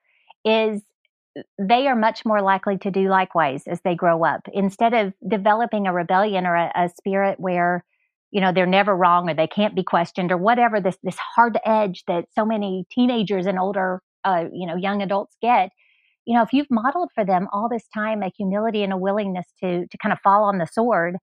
is 0.45 0.81
they 1.57 1.87
are 1.87 1.95
much 1.95 2.25
more 2.25 2.41
likely 2.41 2.77
to 2.77 2.91
do 2.91 3.09
likewise 3.09 3.63
as 3.67 3.81
they 3.81 3.95
grow 3.95 4.23
up. 4.23 4.47
Instead 4.53 4.93
of 4.93 5.13
developing 5.27 5.87
a 5.87 5.93
rebellion 5.93 6.45
or 6.45 6.55
a, 6.55 6.71
a 6.75 6.89
spirit 6.89 7.39
where 7.39 7.83
you 8.33 8.41
know 8.41 8.51
they're 8.51 8.65
never 8.65 8.95
wrong 8.95 9.29
or 9.29 9.35
they 9.35 9.47
can't 9.47 9.75
be 9.75 9.83
questioned 9.83 10.31
or 10.31 10.37
whatever 10.37 10.81
this 10.81 10.97
this 11.03 11.17
hard 11.35 11.57
edge 11.65 12.03
that 12.07 12.25
so 12.35 12.43
many 12.43 12.85
teenagers 12.91 13.45
and 13.45 13.59
older 13.59 14.01
uh, 14.25 14.45
you 14.51 14.65
know 14.65 14.75
young 14.75 15.01
adults 15.01 15.37
get 15.41 15.69
you 16.25 16.35
know 16.35 16.41
if 16.41 16.51
you've 16.51 16.71
modeled 16.71 17.09
for 17.13 17.23
them 17.23 17.47
all 17.53 17.69
this 17.69 17.87
time 17.93 18.23
a 18.23 18.31
humility 18.35 18.83
and 18.83 18.91
a 18.91 18.97
willingness 18.97 19.45
to 19.63 19.85
to 19.87 19.97
kind 20.01 20.11
of 20.11 20.19
fall 20.23 20.43
on 20.43 20.57
the 20.57 20.67
sword 20.67 21.15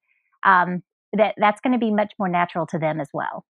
um, 0.46 0.82
that 1.12 1.34
that's 1.36 1.60
going 1.60 1.72
to 1.72 1.78
be 1.78 1.90
much 1.90 2.12
more 2.18 2.28
natural 2.28 2.66
to 2.66 2.78
them 2.78 3.00
as 3.00 3.08
well 3.12 3.44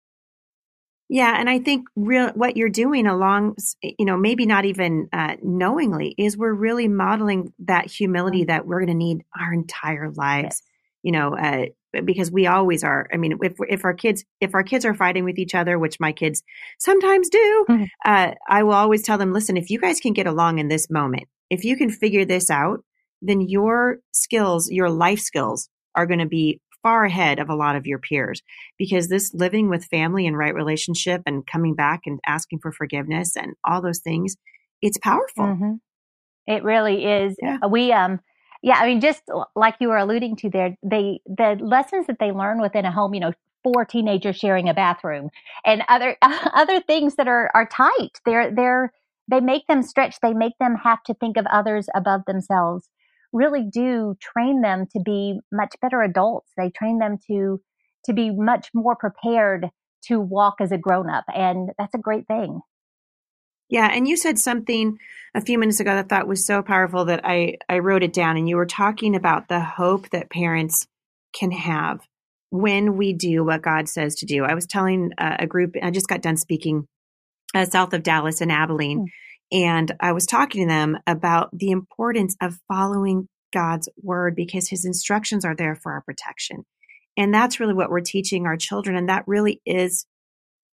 Yeah, 1.11 1.35
and 1.39 1.51
I 1.51 1.59
think 1.59 1.89
real 1.97 2.29
what 2.35 2.57
you're 2.57 2.69
doing 2.69 3.07
along, 3.07 3.57
you 3.83 4.07
know, 4.07 4.17
maybe 4.17 4.47
not 4.47 4.65
even 4.65 5.09
uh, 5.13 5.35
knowingly, 5.43 6.15
is 6.17 6.37
we're 6.37 6.55
really 6.55 6.87
modeling 6.89 7.53
that 7.59 7.91
humility 7.91 8.45
that 8.45 8.65
we're 8.65 8.79
going 8.79 8.99
to 8.99 9.05
need 9.07 9.25
our 9.39 9.53
entire 9.53 10.11
lives. 10.13 10.45
Yes. 10.45 10.70
You 11.03 11.13
know, 11.13 11.37
uh, 11.37 11.67
because 12.05 12.31
we 12.31 12.47
always 12.47 12.85
are. 12.85 13.09
I 13.13 13.17
mean, 13.17 13.39
if 13.43 13.55
if 13.69 13.85
our 13.85 13.95
kids 13.95 14.25
if 14.41 14.55
our 14.55 14.63
kids 14.63 14.85
are 14.85 14.95
fighting 14.95 15.25
with 15.25 15.39
each 15.39 15.55
other, 15.55 15.79
which 15.79 16.01
my 16.01 16.13
kids 16.13 16.43
sometimes 16.79 17.29
do, 17.29 17.67
mm-hmm. 17.69 17.85
uh, 18.05 18.33
I 18.49 18.63
will 18.63 18.75
always 18.75 19.03
tell 19.03 19.19
them, 19.19 19.33
listen, 19.33 19.57
if 19.57 19.71
you 19.71 19.79
guys 19.79 20.01
can 20.01 20.13
get 20.13 20.27
along 20.27 20.59
in 20.59 20.69
this 20.69 20.91
moment, 20.91 21.25
if 21.49 21.65
you 21.65 21.77
can 21.77 21.91
figure 21.91 22.25
this 22.25 22.51
out, 22.51 22.85
then 23.23 23.41
your 23.41 23.99
skills, 24.13 24.71
your 24.71 24.91
life 24.91 25.21
skills, 25.21 25.69
are 25.95 26.07
going 26.07 26.21
to 26.21 26.27
be 26.27 26.61
far 26.83 27.05
ahead 27.05 27.39
of 27.39 27.51
a 27.51 27.55
lot 27.55 27.77
of 27.77 27.87
your 27.87 27.99
peers 27.99 28.43
because 28.79 29.09
this 29.09 29.33
living 29.35 29.69
with 29.69 29.85
family 29.85 30.27
and 30.27 30.37
right 30.37 30.55
relationship 30.55 31.23
and 31.27 31.47
coming 31.47 31.75
back 31.75 32.01
and 32.07 32.21
asking 32.27 32.59
for 32.59 32.73
forgiveness 32.73 33.37
and 33.37 33.53
all 33.65 33.83
those 33.83 33.99
things, 33.99 34.37
it's 34.81 34.99
powerful. 34.99 35.45
Mm-hmm. 35.45 35.73
It 36.47 36.65
really 36.65 37.05
is. 37.05 37.37
Yeah. 37.41 37.59
We, 37.69 37.93
um, 37.93 38.21
yeah, 38.63 38.77
I 38.79 38.87
mean, 38.87 39.01
just 39.01 39.23
uh, 39.35 39.45
like 39.57 39.77
you 39.81 39.89
were 39.89 39.97
alluding 39.97 40.37
to 40.37 40.51
there, 40.51 40.77
they, 40.83 41.21
the 41.27 41.59
lessons 41.61 42.07
that 42.07 42.19
they 42.21 42.33
learn 42.33 42.61
within 42.61 42.85
a 42.85 42.93
home, 42.93 43.15
you 43.15 43.21
know, 43.21 43.33
four 43.63 43.85
teenagers 43.85 44.37
sharing 44.37 44.69
a 44.69 44.75
bathroom 44.75 45.31
and 45.65 45.83
other, 45.89 46.17
other 46.23 46.81
things 46.81 47.17
that 47.17 47.29
are, 47.29 47.51
are 47.55 47.67
tight. 47.67 48.21
They're, 48.25 48.55
they're, 48.55 48.93
they 49.29 49.41
make 49.41 49.67
them 49.67 49.83
stretch. 49.83 50.17
They 50.21 50.35
make 50.35 50.55
them 50.59 50.77
have 50.77 51.03
to 51.05 51.15
think 51.15 51.37
of 51.37 51.47
others 51.47 51.89
above 51.95 52.23
themselves 52.27 52.89
really 53.33 53.63
do 53.63 54.17
train 54.21 54.63
them 54.63 54.87
to 54.93 55.01
be 55.01 55.41
much 55.53 55.75
better 55.81 56.03
adults. 56.03 56.51
They 56.57 56.71
train 56.71 56.99
them 56.99 57.19
to 57.29 57.61
to 58.07 58.15
be 58.15 58.31
much 58.31 58.71
more 58.73 58.97
prepared 58.97 59.69
to 60.07 60.19
walk 60.19 60.55
as 60.61 60.73
a 60.73 60.79
grown 60.79 61.11
up, 61.11 61.25
and 61.35 61.71
that's 61.79 61.95
a 61.95 61.99
great 61.99 62.27
thing. 62.27 62.61
Yeah, 63.71 63.89
and 63.93 64.07
you 64.07 64.17
said 64.17 64.39
something 64.39 64.99
a 65.35 65.41
few 65.41 65.59
minutes 65.59 65.81
ago 65.81 65.95
that 65.95 66.07
I 66.07 66.09
thought 66.09 66.29
was 66.29 66.47
so 66.47 66.63
powerful 66.63 67.07
that 67.07 67.25
I 67.25 67.57
I 67.69 67.79
wrote 67.79 68.03
it 68.03 68.13
down, 68.13 68.37
and 68.37 68.49
you 68.49 68.57
were 68.57 68.67
talking 68.67 69.15
about 69.15 69.49
the 69.49 69.61
hope 69.61 70.11
that 70.11 70.31
parents 70.31 70.87
can 71.33 71.53
have 71.53 72.01
when 72.51 72.97
we 72.97 73.13
do 73.13 73.45
what 73.45 73.63
God 73.63 73.89
says 73.89 74.17
to 74.17 74.27
do. 74.27 74.45
I 74.45 74.55
was 74.55 74.67
telling 74.67 75.13
a 75.19 75.47
group, 75.47 75.77
I 75.81 75.91
just 75.91 76.09
got 76.09 76.23
done 76.23 76.37
speaking 76.37 76.89
uh, 77.55 77.65
south 77.65 77.95
of 77.95 78.03
Dallas 78.03 78.41
in 78.41 78.51
Abilene. 78.51 79.07
Mm 79.07 79.07
and 79.53 79.93
I 80.01 80.13
was 80.13 80.27
talking 80.27 80.67
to 80.67 80.73
them 80.73 80.99
about 81.07 81.51
the 81.53 81.71
importance 81.71 82.37
of 82.41 82.59
following 82.69 83.29
God's 83.53 83.89
word 84.01 84.37
because 84.37 84.69
his 84.69 84.85
instructions 84.85 85.45
are 85.45 85.57
there 85.57 85.75
for 85.75 85.93
our 85.93 86.03
protection. 86.03 86.65
And 87.17 87.35
that's 87.35 87.59
really 87.59 87.75
what 87.75 87.91
we're 87.91 88.01
teaching 88.01 88.47
our 88.47 88.57
children. 88.57 88.97
And 88.97 89.09
that 89.09 89.25
really 89.27 89.61
is 89.67 90.07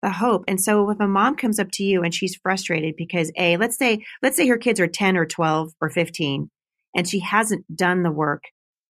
the 0.02 0.10
hope. 0.10 0.44
And 0.48 0.60
so 0.60 0.90
if 0.90 1.00
a 1.00 1.08
mom 1.08 1.36
comes 1.36 1.58
up 1.58 1.68
to 1.72 1.84
you 1.84 2.02
and 2.02 2.14
she's 2.14 2.36
frustrated 2.36 2.94
because 2.96 3.32
A, 3.36 3.56
let's 3.56 3.76
say, 3.76 4.04
let's 4.22 4.36
say 4.36 4.46
her 4.46 4.58
kids 4.58 4.80
are 4.80 4.86
10 4.86 5.16
or 5.16 5.26
12 5.26 5.72
or 5.80 5.90
15 5.90 6.50
and 6.96 7.08
she 7.08 7.20
hasn't 7.20 7.64
done 7.74 8.02
the 8.02 8.10
work 8.10 8.44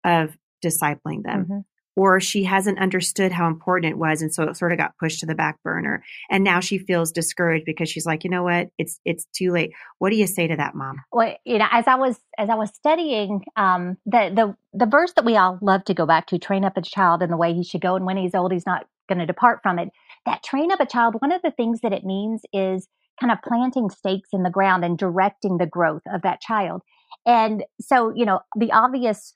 of 0.05 0.37
discipling 0.65 1.23
them. 1.23 1.45
Mm-hmm 1.45 1.59
or 1.97 2.21
she 2.21 2.45
hasn't 2.45 2.79
understood 2.79 3.33
how 3.33 3.49
important 3.49 3.91
it 3.91 3.99
was 3.99 4.23
and 4.23 4.33
so 4.33 4.45
it 4.45 4.57
sort 4.57 4.71
of 4.71 4.79
got 4.79 4.97
pushed 4.99 5.21
to 5.21 5.27
the 5.27 5.35
back 5.35 5.61
burner 5.65 6.05
and 6.31 6.45
now 6.45 6.61
she 6.61 6.79
feels 6.79 7.11
discouraged 7.11 7.65
because 7.65 7.89
she's 7.89 8.07
like 8.07 8.23
you 8.23 8.31
know 8.31 8.45
what 8.45 8.69
it's 8.79 9.01
it's 9.05 9.27
too 9.35 9.51
late 9.51 9.73
what 9.99 10.11
do 10.11 10.17
you 10.17 10.27
say 10.27 10.47
to 10.47 10.57
that 10.57 10.75
mom 10.75 11.01
well 11.11 11.35
you 11.45 11.59
know 11.59 11.67
as 11.73 11.87
i 11.89 11.97
was 11.97 12.19
as 12.39 12.49
i 12.49 12.55
was 12.55 12.71
studying 12.71 13.43
um, 13.57 13.97
the 14.07 14.31
the 14.35 14.57
the 14.79 14.87
verse 14.87 15.13
that 15.15 15.25
we 15.25 15.37
all 15.37 15.59
love 15.63 15.83
to 15.85 15.95
go 15.95 16.07
back 16.07 16.27
to 16.27 16.39
train 16.39 16.65
up 16.65 16.77
a 16.77 16.83
child 16.83 17.23
in 17.23 17.31
the 17.31 17.37
way 17.37 17.55
he 17.55 17.65
should 17.65 17.81
go 17.81 17.97
and 17.97 18.05
when 18.05 18.17
he's 18.17 18.35
old 18.35 18.53
he's 18.53 18.67
not 18.67 18.87
going 19.09 19.19
to 19.19 19.27
depart 19.27 19.61
from 19.63 19.79
it 19.79 19.89
that 20.27 20.43
train 20.43 20.71
up 20.71 20.81
a 20.81 20.87
child 20.87 21.17
one 21.21 21.33
of 21.33 21.41
the 21.43 21.51
things 21.53 21.81
that 21.81 21.93
it 21.93 22.05
means 22.05 22.43
is 22.53 22.89
kind 23.21 23.33
of 23.33 23.39
planting 23.43 23.91
stakes 23.91 24.29
in 24.33 24.43
the 24.43 24.51
ground 24.51 24.85
and 24.85 24.99
directing 24.99 25.59
the 25.59 25.67
growth 25.67 26.03
of 26.13 26.23
that 26.23 26.41
child. 26.41 26.83
And 27.25 27.65
so 27.81 28.13
you 28.15 28.25
know 28.25 28.41
the 28.57 28.73
obvious 28.73 29.35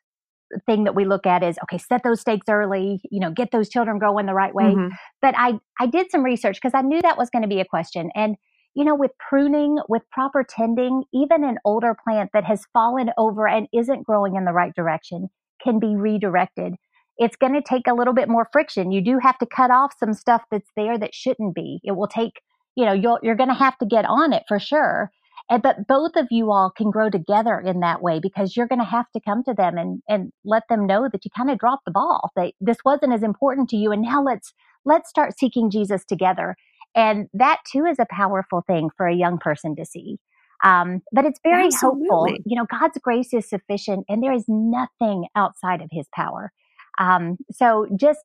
thing 0.67 0.85
that 0.85 0.97
we 0.97 1.05
look 1.05 1.27
at 1.27 1.45
is 1.45 1.59
okay 1.63 1.79
set 1.79 2.03
those 2.03 2.21
stakes 2.21 2.49
early 2.49 3.01
you 3.13 3.21
know 3.21 3.31
get 3.31 3.53
those 3.53 3.69
children 3.69 3.99
going 3.99 4.27
the 4.27 4.35
right 4.35 4.55
way. 4.55 4.65
Mm-hmm. 4.65 4.95
but 5.23 5.35
i 5.39 5.59
i 5.81 5.87
did 5.87 6.11
some 6.11 6.25
research 6.25 6.57
because 6.61 6.75
i 6.75 6.83
knew 6.83 7.01
that 7.03 7.17
was 7.17 7.31
going 7.31 7.43
to 7.43 7.49
be 7.49 7.61
a 7.61 7.65
question. 7.65 8.11
And 8.15 8.37
you 8.75 8.85
know 8.85 8.95
with 8.95 9.13
pruning 9.29 9.79
with 9.89 10.03
proper 10.11 10.45
tending 10.49 11.05
even 11.13 11.45
an 11.45 11.59
older 11.65 11.97
plant 12.05 12.31
that 12.33 12.45
has 12.45 12.67
fallen 12.73 13.11
over 13.17 13.49
and 13.49 13.69
isn't 13.73 14.05
growing 14.05 14.37
in 14.37 14.45
the 14.45 14.53
right 14.53 14.75
direction 14.75 15.29
can 15.63 15.79
be 15.79 15.95
redirected 15.97 16.75
it's 17.21 17.37
going 17.37 17.55
to 17.55 17.63
take 17.63 17.87
a 17.87 17.95
little 17.95 18.15
bit 18.15 18.29
more 18.29 18.49
friction 18.53 18.91
you 18.91 19.03
do 19.03 19.19
have 19.19 19.39
to 19.39 19.47
cut 19.47 19.71
off 19.71 19.93
some 19.99 20.13
stuff 20.13 20.43
that's 20.51 20.71
there 20.77 20.99
that 20.99 21.15
shouldn't 21.15 21.55
be 21.55 21.81
it 21.85 21.93
will 21.93 22.09
take 22.09 22.41
you 22.77 22.85
know 22.85 22.93
you're, 22.93 23.21
you're 23.23 23.37
going 23.37 23.49
to 23.49 23.55
have 23.55 23.79
to 23.79 23.87
get 23.87 24.05
on 24.05 24.33
it 24.33 24.43
for 24.49 24.59
sure 24.59 25.11
and, 25.51 25.63
but 25.63 25.87
both 25.89 26.13
of 26.17 26.29
you 26.31 26.53
all 26.53 26.71
can 26.71 26.91
grow 26.91 27.11
together 27.11 27.59
in 27.59 27.81
that 27.81 28.01
way 28.01 28.21
because 28.21 28.57
you're 28.57 28.69
going 28.69 28.79
to 28.79 28.85
have 28.85 29.11
to 29.13 29.21
come 29.21 29.43
to 29.45 29.53
them 29.53 29.77
and, 29.77 30.01
and 30.09 30.33
let 30.45 30.63
them 30.69 30.87
know 30.87 31.09
that 31.11 31.25
you 31.25 31.31
kind 31.37 31.51
of 31.51 31.59
dropped 31.59 31.85
the 31.85 31.91
ball 31.91 32.31
that 32.37 32.53
this 32.61 32.79
wasn't 32.85 33.13
as 33.13 33.25
important 33.25 33.69
to 33.71 33.77
you. 33.77 33.91
And 33.91 34.03
now 34.03 34.23
let's, 34.23 34.55
let's 34.85 35.11
start 35.11 35.39
seeking 35.39 35.71
Jesus 35.71 36.05
together. 36.05 36.57
And 36.95 37.29
that 37.35 37.59
too 37.71 37.85
is 37.85 37.99
a 37.99 38.07
powerful 38.11 38.63
thing 38.67 38.91
for 38.97 39.07
a 39.07 39.15
young 39.15 39.39
person 39.39 39.75
to 39.77 39.85
see. 39.85 40.19
Um, 40.63 41.01
but 41.13 41.25
it's 41.25 41.41
very 41.43 41.67
Absolutely. 41.67 42.09
hopeful. 42.09 42.37
You 42.45 42.57
know, 42.57 42.67
God's 42.71 42.99
grace 43.03 43.35
is 43.35 43.49
sufficient 43.49 44.05
and 44.09 44.23
there 44.23 44.33
is 44.33 44.45
nothing 44.47 45.27
outside 45.35 45.81
of 45.81 45.89
his 45.91 46.07
power. 46.15 46.53
Um, 47.01 47.39
so 47.51 47.87
just 47.99 48.21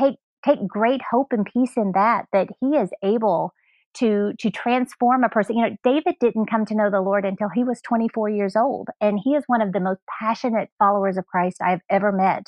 take, 0.00 0.14
take 0.44 0.66
great 0.66 1.02
hope 1.10 1.28
and 1.32 1.44
peace 1.44 1.72
in 1.76 1.92
that, 1.94 2.26
that 2.32 2.48
he 2.60 2.76
is 2.76 2.90
able 3.02 3.52
to 3.94 4.32
to 4.38 4.50
transform 4.50 5.24
a 5.24 5.28
person. 5.28 5.56
You 5.56 5.68
know, 5.68 5.76
David 5.84 6.16
didn't 6.20 6.46
come 6.46 6.66
to 6.66 6.74
know 6.74 6.90
the 6.90 7.00
Lord 7.00 7.24
until 7.24 7.48
he 7.48 7.64
was 7.64 7.80
24 7.82 8.28
years 8.30 8.56
old, 8.56 8.88
and 9.00 9.20
he 9.22 9.34
is 9.34 9.44
one 9.46 9.62
of 9.62 9.72
the 9.72 9.80
most 9.80 10.00
passionate 10.20 10.68
followers 10.78 11.16
of 11.16 11.26
Christ 11.26 11.58
I've 11.62 11.80
ever 11.90 12.12
met. 12.12 12.44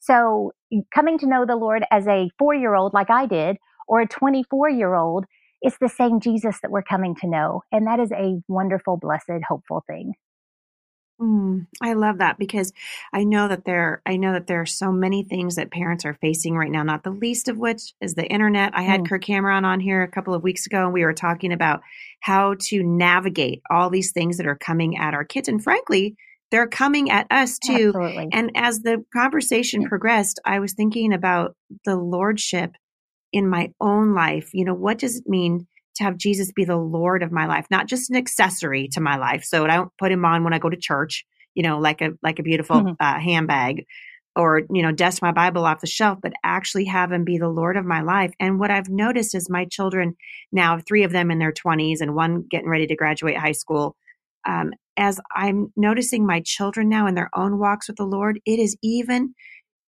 So, 0.00 0.52
coming 0.94 1.18
to 1.18 1.26
know 1.26 1.44
the 1.46 1.56
Lord 1.56 1.84
as 1.90 2.06
a 2.06 2.30
4-year-old 2.40 2.94
like 2.94 3.10
I 3.10 3.26
did 3.26 3.58
or 3.86 4.00
a 4.00 4.08
24-year-old, 4.08 5.26
it's 5.62 5.76
the 5.80 5.88
same 5.88 6.20
Jesus 6.20 6.58
that 6.62 6.70
we're 6.70 6.82
coming 6.82 7.14
to 7.16 7.28
know, 7.28 7.62
and 7.70 7.86
that 7.86 8.00
is 8.00 8.10
a 8.12 8.40
wonderful, 8.48 8.96
blessed, 8.96 9.44
hopeful 9.46 9.84
thing. 9.86 10.14
Mm, 11.20 11.66
I 11.82 11.92
love 11.92 12.18
that 12.18 12.38
because 12.38 12.72
I 13.12 13.24
know 13.24 13.46
that 13.48 13.66
there 13.66 14.00
I 14.06 14.16
know 14.16 14.32
that 14.32 14.46
there 14.46 14.62
are 14.62 14.66
so 14.66 14.90
many 14.90 15.22
things 15.22 15.56
that 15.56 15.70
parents 15.70 16.06
are 16.06 16.14
facing 16.14 16.56
right 16.56 16.70
now, 16.70 16.82
not 16.82 17.04
the 17.04 17.10
least 17.10 17.48
of 17.48 17.58
which 17.58 17.92
is 18.00 18.14
the 18.14 18.26
internet. 18.26 18.72
I 18.74 18.82
had 18.82 19.02
mm. 19.02 19.08
Kirk 19.08 19.22
Cameron 19.22 19.66
on 19.66 19.80
here 19.80 20.02
a 20.02 20.10
couple 20.10 20.32
of 20.32 20.42
weeks 20.42 20.64
ago 20.64 20.84
and 20.84 20.94
we 20.94 21.04
were 21.04 21.12
talking 21.12 21.52
about 21.52 21.82
how 22.20 22.54
to 22.68 22.82
navigate 22.82 23.60
all 23.70 23.90
these 23.90 24.12
things 24.12 24.38
that 24.38 24.46
are 24.46 24.56
coming 24.56 24.96
at 24.96 25.12
our 25.12 25.24
kids. 25.24 25.48
And 25.48 25.62
frankly, 25.62 26.16
they're 26.50 26.66
coming 26.66 27.10
at 27.10 27.26
us 27.30 27.58
too. 27.58 27.92
Absolutely. 27.94 28.28
And 28.32 28.52
as 28.54 28.80
the 28.80 29.04
conversation 29.12 29.84
progressed, 29.84 30.40
I 30.44 30.58
was 30.58 30.72
thinking 30.72 31.12
about 31.12 31.54
the 31.84 31.96
lordship 31.96 32.72
in 33.32 33.48
my 33.48 33.72
own 33.80 34.14
life. 34.14 34.50
You 34.54 34.64
know, 34.64 34.74
what 34.74 34.98
does 34.98 35.16
it 35.16 35.28
mean 35.28 35.66
to 35.96 36.04
have 36.04 36.16
Jesus 36.16 36.52
be 36.52 36.64
the 36.64 36.76
Lord 36.76 37.22
of 37.22 37.32
my 37.32 37.46
life, 37.46 37.66
not 37.70 37.86
just 37.86 38.10
an 38.10 38.16
accessory 38.16 38.88
to 38.92 39.00
my 39.00 39.16
life. 39.16 39.44
So 39.44 39.64
I 39.64 39.76
don't 39.76 39.92
put 39.98 40.12
him 40.12 40.24
on 40.24 40.44
when 40.44 40.54
I 40.54 40.58
go 40.58 40.70
to 40.70 40.76
church, 40.76 41.24
you 41.54 41.62
know, 41.62 41.78
like 41.78 42.00
a 42.00 42.10
like 42.22 42.38
a 42.38 42.42
beautiful 42.42 42.76
mm-hmm. 42.76 42.92
uh, 42.98 43.18
handbag 43.18 43.86
or 44.36 44.62
you 44.72 44.82
know 44.82 44.92
dust 44.92 45.22
my 45.22 45.32
bible 45.32 45.64
off 45.64 45.80
the 45.80 45.86
shelf 45.86 46.18
but 46.22 46.32
actually 46.44 46.84
have 46.84 47.10
him 47.10 47.24
be 47.24 47.38
the 47.38 47.48
lord 47.48 47.76
of 47.76 47.84
my 47.84 48.00
life 48.00 48.32
and 48.38 48.58
what 48.58 48.70
i've 48.70 48.88
noticed 48.88 49.34
is 49.34 49.50
my 49.50 49.64
children 49.64 50.16
now 50.52 50.78
three 50.78 51.04
of 51.04 51.12
them 51.12 51.30
in 51.30 51.38
their 51.38 51.52
20s 51.52 52.00
and 52.00 52.14
one 52.14 52.44
getting 52.48 52.68
ready 52.68 52.86
to 52.86 52.96
graduate 52.96 53.36
high 53.36 53.52
school 53.52 53.96
um, 54.46 54.72
as 54.96 55.20
i'm 55.34 55.72
noticing 55.76 56.26
my 56.26 56.40
children 56.44 56.88
now 56.88 57.06
in 57.06 57.14
their 57.14 57.30
own 57.34 57.58
walks 57.58 57.88
with 57.88 57.96
the 57.96 58.04
lord 58.04 58.40
it 58.46 58.58
is 58.58 58.76
even 58.82 59.34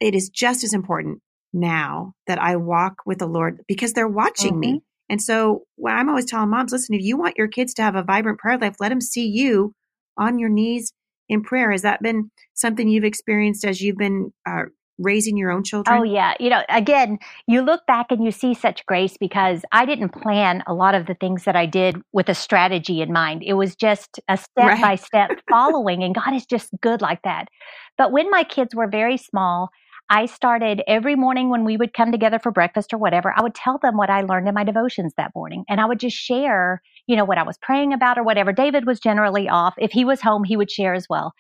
it 0.00 0.14
is 0.14 0.28
just 0.28 0.62
as 0.62 0.72
important 0.72 1.20
now 1.52 2.12
that 2.26 2.40
i 2.40 2.56
walk 2.56 2.98
with 3.04 3.18
the 3.18 3.26
lord 3.26 3.60
because 3.66 3.92
they're 3.92 4.08
watching 4.08 4.52
mm-hmm. 4.52 4.60
me 4.60 4.82
and 5.08 5.22
so 5.22 5.64
well, 5.76 5.96
I'm 5.96 6.08
always 6.08 6.26
telling 6.26 6.50
moms, 6.50 6.72
listen, 6.72 6.94
if 6.94 7.02
you 7.02 7.16
want 7.16 7.36
your 7.38 7.48
kids 7.48 7.74
to 7.74 7.82
have 7.82 7.94
a 7.94 8.02
vibrant 8.02 8.38
prayer 8.38 8.58
life, 8.58 8.76
let 8.80 8.90
them 8.90 9.00
see 9.00 9.26
you 9.26 9.74
on 10.16 10.38
your 10.38 10.50
knees 10.50 10.92
in 11.28 11.42
prayer. 11.42 11.70
Has 11.70 11.82
that 11.82 12.02
been 12.02 12.30
something 12.54 12.88
you've 12.88 13.04
experienced 13.04 13.64
as 13.64 13.80
you've 13.80 13.96
been 13.96 14.32
uh, 14.46 14.64
raising 14.98 15.36
your 15.36 15.50
own 15.50 15.62
children? 15.62 16.00
Oh, 16.00 16.02
yeah. 16.02 16.34
You 16.40 16.50
know, 16.50 16.62
again, 16.68 17.18
you 17.46 17.62
look 17.62 17.86
back 17.86 18.06
and 18.10 18.24
you 18.24 18.30
see 18.30 18.54
such 18.54 18.84
grace 18.86 19.16
because 19.18 19.62
I 19.72 19.86
didn't 19.86 20.10
plan 20.10 20.62
a 20.66 20.74
lot 20.74 20.94
of 20.94 21.06
the 21.06 21.14
things 21.14 21.44
that 21.44 21.56
I 21.56 21.66
did 21.66 22.00
with 22.12 22.28
a 22.28 22.34
strategy 22.34 23.00
in 23.00 23.12
mind. 23.12 23.42
It 23.44 23.54
was 23.54 23.76
just 23.76 24.20
a 24.28 24.36
step 24.36 24.80
by 24.80 24.96
step 24.96 25.30
following, 25.48 26.02
and 26.02 26.14
God 26.14 26.34
is 26.34 26.46
just 26.46 26.70
good 26.80 27.00
like 27.00 27.22
that. 27.22 27.48
But 27.96 28.12
when 28.12 28.30
my 28.30 28.44
kids 28.44 28.74
were 28.74 28.88
very 28.88 29.16
small, 29.16 29.70
I 30.10 30.26
started 30.26 30.82
every 30.86 31.16
morning 31.16 31.50
when 31.50 31.64
we 31.64 31.76
would 31.76 31.92
come 31.92 32.12
together 32.12 32.38
for 32.38 32.50
breakfast 32.50 32.92
or 32.94 32.98
whatever, 32.98 33.32
I 33.36 33.42
would 33.42 33.54
tell 33.54 33.78
them 33.78 33.96
what 33.96 34.10
I 34.10 34.22
learned 34.22 34.48
in 34.48 34.54
my 34.54 34.64
devotions 34.64 35.12
that 35.16 35.32
morning. 35.34 35.64
And 35.68 35.80
I 35.80 35.86
would 35.86 36.00
just 36.00 36.16
share, 36.16 36.82
you 37.06 37.16
know, 37.16 37.24
what 37.24 37.38
I 37.38 37.42
was 37.42 37.58
praying 37.58 37.92
about 37.92 38.18
or 38.18 38.22
whatever. 38.22 38.52
David 38.52 38.86
was 38.86 39.00
generally 39.00 39.48
off. 39.48 39.74
If 39.78 39.92
he 39.92 40.04
was 40.04 40.20
home, 40.20 40.44
he 40.44 40.56
would 40.56 40.70
share 40.70 40.94
as 40.94 41.06
well. 41.10 41.32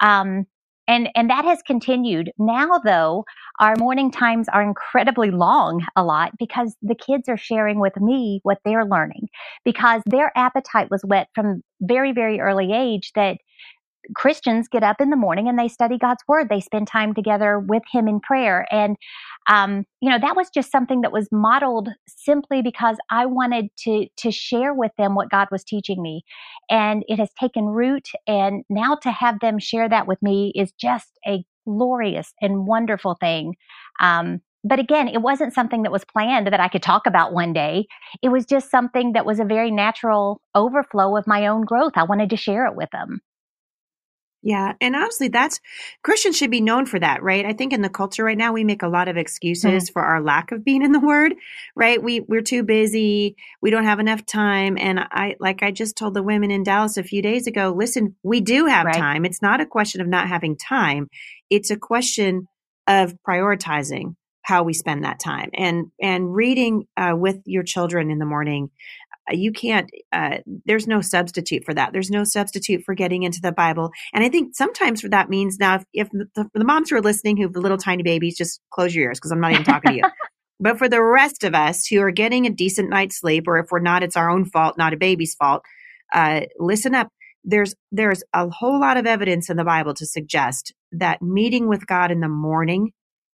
Um, 0.00 0.46
and 0.88 1.08
and 1.14 1.30
that 1.30 1.44
has 1.44 1.62
continued 1.66 2.32
now 2.38 2.80
though 2.84 3.24
our 3.60 3.76
morning 3.76 4.10
times 4.10 4.48
are 4.48 4.62
incredibly 4.62 5.30
long 5.30 5.84
a 5.96 6.02
lot 6.02 6.32
because 6.38 6.76
the 6.82 6.94
kids 6.94 7.28
are 7.28 7.36
sharing 7.36 7.78
with 7.78 7.96
me 7.98 8.40
what 8.42 8.58
they're 8.64 8.84
learning 8.84 9.28
because 9.64 10.02
their 10.06 10.36
appetite 10.36 10.90
was 10.90 11.02
whet 11.04 11.28
from 11.34 11.62
very 11.80 12.12
very 12.12 12.40
early 12.40 12.72
age 12.72 13.12
that 13.14 13.38
Christians 14.14 14.68
get 14.68 14.82
up 14.82 15.00
in 15.00 15.10
the 15.10 15.16
morning 15.16 15.48
and 15.48 15.58
they 15.58 15.68
study 15.68 15.98
God's 15.98 16.22
word. 16.28 16.48
They 16.48 16.60
spend 16.60 16.88
time 16.88 17.14
together 17.14 17.58
with 17.58 17.82
Him 17.90 18.08
in 18.08 18.20
prayer. 18.20 18.66
And, 18.70 18.96
um, 19.48 19.84
you 20.00 20.10
know, 20.10 20.18
that 20.18 20.36
was 20.36 20.48
just 20.50 20.70
something 20.70 21.00
that 21.02 21.12
was 21.12 21.28
modeled 21.30 21.88
simply 22.08 22.62
because 22.62 22.96
I 23.10 23.26
wanted 23.26 23.68
to, 23.84 24.06
to 24.18 24.30
share 24.30 24.74
with 24.74 24.92
them 24.98 25.14
what 25.14 25.30
God 25.30 25.48
was 25.50 25.64
teaching 25.64 26.02
me. 26.02 26.22
And 26.70 27.04
it 27.08 27.18
has 27.18 27.30
taken 27.38 27.64
root. 27.66 28.08
And 28.26 28.64
now 28.68 28.96
to 29.02 29.10
have 29.10 29.40
them 29.40 29.58
share 29.58 29.88
that 29.88 30.06
with 30.06 30.22
me 30.22 30.52
is 30.54 30.72
just 30.72 31.18
a 31.26 31.44
glorious 31.66 32.32
and 32.40 32.66
wonderful 32.66 33.16
thing. 33.20 33.54
Um, 34.00 34.40
but 34.64 34.78
again, 34.78 35.08
it 35.08 35.22
wasn't 35.22 35.54
something 35.54 35.82
that 35.82 35.92
was 35.92 36.04
planned 36.04 36.46
that 36.46 36.60
I 36.60 36.68
could 36.68 36.82
talk 36.82 37.06
about 37.06 37.32
one 37.32 37.52
day. 37.52 37.86
It 38.22 38.28
was 38.28 38.46
just 38.46 38.70
something 38.70 39.12
that 39.12 39.26
was 39.26 39.40
a 39.40 39.44
very 39.44 39.70
natural 39.70 40.40
overflow 40.54 41.16
of 41.16 41.26
my 41.26 41.46
own 41.46 41.64
growth. 41.64 41.92
I 41.96 42.04
wanted 42.04 42.30
to 42.30 42.36
share 42.36 42.66
it 42.66 42.76
with 42.76 42.90
them. 42.90 43.20
Yeah. 44.42 44.72
And 44.80 44.96
honestly, 44.96 45.28
that's 45.28 45.60
Christians 46.02 46.36
should 46.36 46.50
be 46.50 46.60
known 46.60 46.86
for 46.86 46.98
that, 46.98 47.22
right? 47.22 47.46
I 47.46 47.52
think 47.52 47.72
in 47.72 47.82
the 47.82 47.88
culture 47.88 48.24
right 48.24 48.36
now, 48.36 48.52
we 48.52 48.64
make 48.64 48.82
a 48.82 48.88
lot 48.88 49.06
of 49.06 49.16
excuses 49.16 49.84
mm-hmm. 49.84 49.92
for 49.92 50.02
our 50.02 50.20
lack 50.20 50.50
of 50.50 50.64
being 50.64 50.82
in 50.82 50.90
the 50.90 51.00
word, 51.00 51.34
right? 51.76 52.02
We, 52.02 52.20
we're 52.20 52.42
too 52.42 52.64
busy. 52.64 53.36
We 53.60 53.70
don't 53.70 53.84
have 53.84 54.00
enough 54.00 54.26
time. 54.26 54.76
And 54.78 54.98
I, 54.98 55.36
like 55.38 55.62
I 55.62 55.70
just 55.70 55.96
told 55.96 56.14
the 56.14 56.24
women 56.24 56.50
in 56.50 56.64
Dallas 56.64 56.96
a 56.96 57.04
few 57.04 57.22
days 57.22 57.46
ago, 57.46 57.72
listen, 57.76 58.16
we 58.24 58.40
do 58.40 58.66
have 58.66 58.86
right. 58.86 58.96
time. 58.96 59.24
It's 59.24 59.42
not 59.42 59.60
a 59.60 59.66
question 59.66 60.00
of 60.00 60.08
not 60.08 60.28
having 60.28 60.56
time. 60.56 61.08
It's 61.48 61.70
a 61.70 61.76
question 61.76 62.48
of 62.88 63.14
prioritizing 63.26 64.16
how 64.42 64.64
we 64.64 64.72
spend 64.72 65.04
that 65.04 65.20
time 65.20 65.50
and 65.54 65.92
and 66.00 66.34
reading 66.34 66.86
uh, 66.96 67.12
with 67.14 67.40
your 67.46 67.62
children 67.62 68.10
in 68.10 68.18
the 68.18 68.26
morning 68.26 68.70
you 69.30 69.52
can't 69.52 69.88
uh, 70.12 70.38
there's 70.66 70.86
no 70.86 71.00
substitute 71.00 71.64
for 71.64 71.74
that. 71.74 71.92
There's 71.92 72.10
no 72.10 72.24
substitute 72.24 72.82
for 72.84 72.94
getting 72.94 73.22
into 73.22 73.40
the 73.40 73.52
bible. 73.52 73.90
And 74.12 74.24
i 74.24 74.28
think 74.28 74.54
sometimes 74.56 75.00
for 75.00 75.08
that 75.08 75.28
means 75.28 75.58
now 75.58 75.76
if, 75.76 75.84
if 75.92 76.08
the, 76.10 76.48
the, 76.54 76.64
moms 76.64 76.90
who 76.90 76.96
are 76.96 77.00
listening 77.00 77.36
who 77.36 77.44
have 77.44 77.56
little 77.56 77.78
tiny 77.78 78.02
babies 78.02 78.36
just 78.36 78.60
close 78.70 78.94
your 78.94 79.06
ears 79.06 79.18
because 79.18 79.32
i'm 79.32 79.40
not 79.40 79.52
even 79.52 79.64
talking 79.64 79.92
to 79.92 79.96
you. 79.98 80.04
But 80.60 80.78
for 80.78 80.88
the 80.88 81.02
rest 81.02 81.42
of 81.42 81.56
us 81.56 81.88
who 81.88 82.00
are 82.02 82.12
getting 82.12 82.46
a 82.46 82.50
decent 82.50 82.88
night's 82.88 83.18
sleep 83.18 83.48
or 83.48 83.58
if 83.58 83.72
we're 83.72 83.80
not 83.80 84.04
it's 84.04 84.16
our 84.16 84.30
own 84.30 84.44
fault 84.44 84.78
not 84.78 84.92
a 84.92 84.96
baby's 84.96 85.34
fault 85.34 85.62
uh, 86.12 86.42
listen 86.58 86.94
up. 86.94 87.08
There's 87.44 87.74
there's 87.90 88.22
a 88.32 88.48
whole 88.48 88.80
lot 88.80 88.96
of 88.96 89.06
evidence 89.06 89.50
in 89.50 89.56
the 89.56 89.64
bible 89.64 89.94
to 89.94 90.06
suggest 90.06 90.72
that 90.92 91.20
meeting 91.20 91.66
with 91.68 91.88
god 91.88 92.12
in 92.12 92.20
the 92.20 92.28
morning 92.28 92.92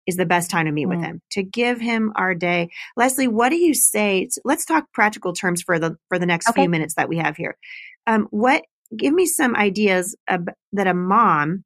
is 0.07 0.15
the 0.15 0.25
best 0.25 0.49
time 0.49 0.65
to 0.65 0.71
meet 0.71 0.87
mm. 0.87 0.89
with 0.89 1.01
him 1.01 1.21
to 1.31 1.43
give 1.43 1.79
him 1.79 2.11
our 2.15 2.33
day 2.33 2.69
leslie 2.95 3.27
what 3.27 3.49
do 3.49 3.57
you 3.57 3.73
say 3.73 4.27
let's 4.45 4.65
talk 4.65 4.85
practical 4.93 5.33
terms 5.33 5.61
for 5.61 5.77
the 5.77 5.95
for 6.09 6.17
the 6.17 6.25
next 6.25 6.49
okay. 6.49 6.61
few 6.61 6.69
minutes 6.69 6.95
that 6.95 7.09
we 7.09 7.17
have 7.17 7.35
here 7.35 7.57
um, 8.07 8.27
what 8.31 8.63
give 8.95 9.13
me 9.13 9.25
some 9.25 9.55
ideas 9.55 10.15
of, 10.29 10.47
that 10.73 10.87
a 10.87 10.93
mom 10.93 11.63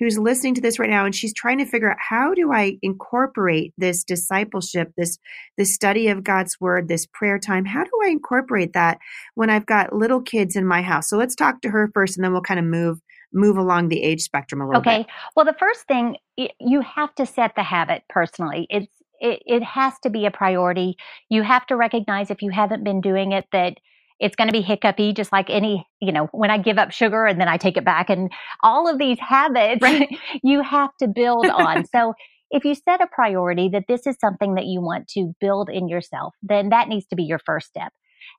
who's 0.00 0.18
listening 0.18 0.54
to 0.54 0.60
this 0.60 0.78
right 0.78 0.90
now 0.90 1.04
and 1.04 1.14
she's 1.14 1.32
trying 1.32 1.58
to 1.58 1.66
figure 1.66 1.90
out 1.90 1.96
how 2.00 2.34
do 2.34 2.52
I 2.52 2.78
incorporate 2.82 3.72
this 3.78 4.02
discipleship, 4.02 4.92
this 4.96 5.18
this 5.56 5.74
study 5.74 6.08
of 6.08 6.24
God's 6.24 6.56
word, 6.60 6.88
this 6.88 7.06
prayer 7.12 7.38
time? 7.38 7.64
How 7.64 7.84
do 7.84 7.90
I 8.04 8.08
incorporate 8.08 8.72
that 8.72 8.98
when 9.34 9.50
I've 9.50 9.66
got 9.66 9.94
little 9.94 10.20
kids 10.20 10.56
in 10.56 10.66
my 10.66 10.82
house? 10.82 11.08
So 11.08 11.16
let's 11.16 11.36
talk 11.36 11.60
to 11.62 11.70
her 11.70 11.90
first 11.94 12.16
and 12.16 12.24
then 12.24 12.32
we'll 12.32 12.42
kind 12.42 12.60
of 12.60 12.66
move 12.66 12.98
move 13.34 13.58
along 13.58 13.88
the 13.88 14.02
age 14.02 14.22
spectrum 14.22 14.60
a 14.60 14.66
little 14.66 14.80
okay. 14.80 14.98
bit. 14.98 15.00
Okay. 15.00 15.12
Well, 15.36 15.44
the 15.44 15.56
first 15.58 15.82
thing 15.82 16.16
you 16.36 16.80
have 16.80 17.14
to 17.16 17.26
set 17.26 17.54
the 17.56 17.62
habit 17.62 18.02
personally. 18.08 18.66
It's 18.70 18.88
it, 19.20 19.42
it 19.46 19.62
has 19.62 19.94
to 20.02 20.10
be 20.10 20.26
a 20.26 20.30
priority. 20.30 20.96
You 21.30 21.42
have 21.42 21.66
to 21.66 21.76
recognize 21.76 22.30
if 22.30 22.42
you 22.42 22.50
haven't 22.50 22.84
been 22.84 23.00
doing 23.00 23.32
it 23.32 23.46
that 23.52 23.78
it's 24.20 24.36
going 24.36 24.48
to 24.48 24.52
be 24.52 24.60
hiccupy, 24.60 25.12
just 25.12 25.32
like 25.32 25.50
any, 25.50 25.86
you 26.00 26.12
know, 26.12 26.28
when 26.32 26.50
I 26.50 26.58
give 26.58 26.78
up 26.78 26.92
sugar 26.92 27.26
and 27.26 27.40
then 27.40 27.48
I 27.48 27.56
take 27.56 27.76
it 27.76 27.84
back 27.84 28.10
and 28.10 28.30
all 28.62 28.88
of 28.88 28.98
these 28.98 29.18
habits 29.18 29.82
right. 29.82 30.08
you 30.42 30.62
have 30.62 30.90
to 31.00 31.08
build 31.08 31.46
on. 31.46 31.84
so 31.94 32.14
if 32.50 32.64
you 32.64 32.74
set 32.74 33.00
a 33.00 33.06
priority 33.06 33.68
that 33.70 33.84
this 33.88 34.06
is 34.06 34.16
something 34.20 34.54
that 34.54 34.66
you 34.66 34.80
want 34.80 35.08
to 35.08 35.34
build 35.40 35.68
in 35.68 35.88
yourself, 35.88 36.34
then 36.42 36.68
that 36.68 36.88
needs 36.88 37.06
to 37.06 37.16
be 37.16 37.24
your 37.24 37.40
first 37.44 37.68
step. 37.68 37.92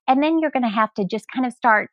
And 0.08 0.24
then 0.24 0.40
you're 0.40 0.52
going 0.52 0.64
to 0.64 0.70
have 0.70 0.94
to 0.94 1.06
just 1.06 1.26
kind 1.34 1.46
of 1.46 1.54
start 1.54 1.90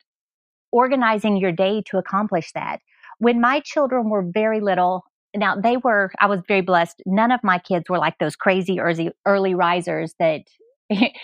organizing 0.70 1.36
your 1.36 1.52
day 1.52 1.82
to 1.90 1.98
accomplish 1.98 2.52
that 2.54 2.78
when 3.22 3.40
my 3.40 3.60
children 3.60 4.10
were 4.10 4.24
very 4.34 4.60
little, 4.60 5.04
now 5.36 5.54
they 5.54 5.76
were, 5.76 6.10
I 6.20 6.26
was 6.26 6.40
very 6.48 6.60
blessed. 6.60 7.00
None 7.06 7.30
of 7.30 7.38
my 7.44 7.60
kids 7.60 7.84
were 7.88 7.98
like 7.98 8.18
those 8.18 8.34
crazy 8.34 8.80
early, 8.80 9.12
early 9.24 9.54
risers 9.54 10.12
that 10.18 10.40
I, 10.90 11.14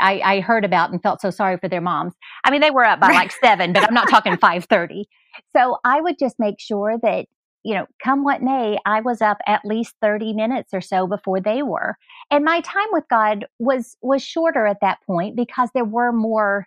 I, 0.00 0.40
heard 0.40 0.64
about 0.64 0.92
and 0.92 1.02
felt 1.02 1.20
so 1.20 1.30
sorry 1.30 1.58
for 1.58 1.68
their 1.68 1.80
moms. 1.80 2.14
I 2.44 2.52
mean, 2.52 2.60
they 2.60 2.70
were 2.70 2.84
up 2.84 3.00
by 3.00 3.08
like 3.08 3.32
seven, 3.42 3.72
but 3.72 3.82
I'm 3.82 3.92
not 3.92 4.08
talking 4.08 4.36
530. 4.40 5.08
So 5.54 5.78
I 5.84 6.00
would 6.00 6.14
just 6.16 6.36
make 6.38 6.60
sure 6.60 6.96
that, 7.02 7.26
you 7.64 7.74
know, 7.74 7.86
come 8.02 8.22
what 8.22 8.40
may, 8.40 8.78
I 8.86 9.00
was 9.00 9.20
up 9.20 9.38
at 9.48 9.64
least 9.64 9.96
30 10.00 10.34
minutes 10.34 10.70
or 10.72 10.80
so 10.80 11.08
before 11.08 11.40
they 11.40 11.64
were. 11.64 11.96
And 12.30 12.44
my 12.44 12.60
time 12.60 12.86
with 12.92 13.04
God 13.10 13.46
was, 13.58 13.96
was 14.00 14.22
shorter 14.22 14.64
at 14.68 14.78
that 14.80 14.98
point 15.08 15.34
because 15.34 15.70
there 15.74 15.84
were 15.84 16.12
more 16.12 16.66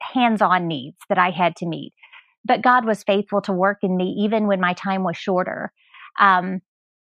hands-on 0.00 0.68
needs 0.68 0.96
that 1.08 1.18
I 1.18 1.30
had 1.30 1.56
to 1.56 1.66
meet 1.66 1.92
but 2.48 2.62
God 2.62 2.84
was 2.84 3.04
faithful 3.04 3.40
to 3.42 3.52
work 3.52 3.78
in 3.82 3.96
me 3.96 4.16
even 4.18 4.46
when 4.46 4.60
my 4.60 4.72
time 4.72 5.04
was 5.04 5.16
shorter. 5.16 5.72
Um, 6.18 6.60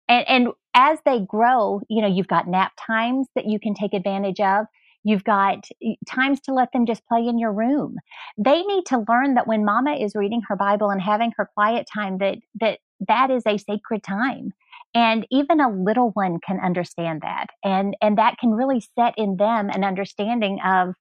and, 0.09 0.28
and 0.28 0.48
as 0.74 0.98
they 1.04 1.20
grow, 1.20 1.80
you 1.88 2.02
know, 2.02 2.09
you've 2.09 2.28
got 2.28 2.48
nap 2.48 2.72
times 2.85 3.28
that 3.37 3.46
you 3.46 3.61
can 3.61 3.74
take 3.74 3.94
advantage 3.94 4.40
of. 4.40 4.66
You've 5.04 5.24
got 5.24 5.68
times 6.09 6.40
to 6.40 6.54
let 6.54 6.72
them 6.72 6.87
just 6.87 7.07
play 7.07 7.26
in 7.26 7.38
your 7.38 7.52
room. 7.52 7.96
They 8.38 8.62
need 8.62 8.87
to 8.87 9.04
learn 9.07 9.35
that 9.35 9.46
when 9.46 9.64
mama 9.64 9.94
is 9.94 10.14
reading 10.14 10.42
her 10.48 10.57
Bible 10.57 10.90
and 10.90 11.00
having 11.00 11.33
her 11.37 11.50
quiet 11.54 11.87
time, 11.92 12.18
that, 12.18 12.38
that 12.61 12.78
that 13.07 13.30
is 13.30 13.42
a 13.46 13.59
sacred 13.59 14.02
time. 14.02 14.52
And 14.94 15.26
even 15.30 15.61
a 15.61 15.68
little 15.68 16.11
one 16.12 16.38
can 16.46 16.59
understand 16.59 17.20
that. 17.22 17.48
And, 17.62 17.96
and 18.00 18.16
that 18.16 18.38
can 18.38 18.52
really 18.52 18.80
set 18.80 19.14
in 19.18 19.37
them 19.37 19.68
an 19.68 19.85
understanding 19.85 20.59
of, 20.64 20.94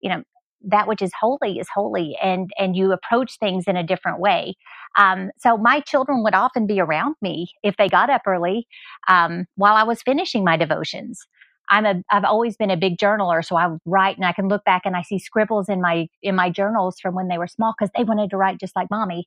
you 0.00 0.10
know, 0.10 0.24
that 0.66 0.88
which 0.88 1.02
is 1.02 1.12
holy 1.18 1.58
is 1.58 1.68
holy 1.72 2.16
and 2.22 2.50
and 2.58 2.76
you 2.76 2.92
approach 2.92 3.38
things 3.38 3.64
in 3.66 3.76
a 3.76 3.82
different 3.82 4.20
way. 4.20 4.54
Um, 4.96 5.30
so 5.38 5.56
my 5.56 5.80
children 5.80 6.22
would 6.22 6.34
often 6.34 6.66
be 6.66 6.80
around 6.80 7.16
me 7.20 7.52
if 7.62 7.76
they 7.76 7.88
got 7.88 8.10
up 8.10 8.22
early 8.26 8.66
um, 9.08 9.46
while 9.56 9.74
i 9.74 9.82
was 9.82 10.02
finishing 10.02 10.44
my 10.44 10.56
devotions. 10.56 11.20
I'm 11.70 11.86
a 11.86 12.02
i've 12.10 12.24
always 12.24 12.56
been 12.56 12.70
a 12.70 12.76
big 12.76 12.98
journaler 12.98 13.42
so 13.44 13.56
i 13.56 13.68
write 13.86 14.16
and 14.16 14.26
i 14.26 14.32
can 14.32 14.48
look 14.48 14.64
back 14.64 14.82
and 14.84 14.94
i 14.94 15.00
see 15.02 15.18
scribbles 15.18 15.68
in 15.70 15.80
my 15.80 16.08
in 16.22 16.36
my 16.36 16.50
journals 16.50 17.00
from 17.00 17.14
when 17.14 17.28
they 17.28 17.38
were 17.38 17.46
small 17.46 17.74
because 17.78 17.90
they 17.96 18.04
wanted 18.04 18.30
to 18.30 18.36
write 18.36 18.60
just 18.60 18.76
like 18.76 18.90
mommy. 18.90 19.26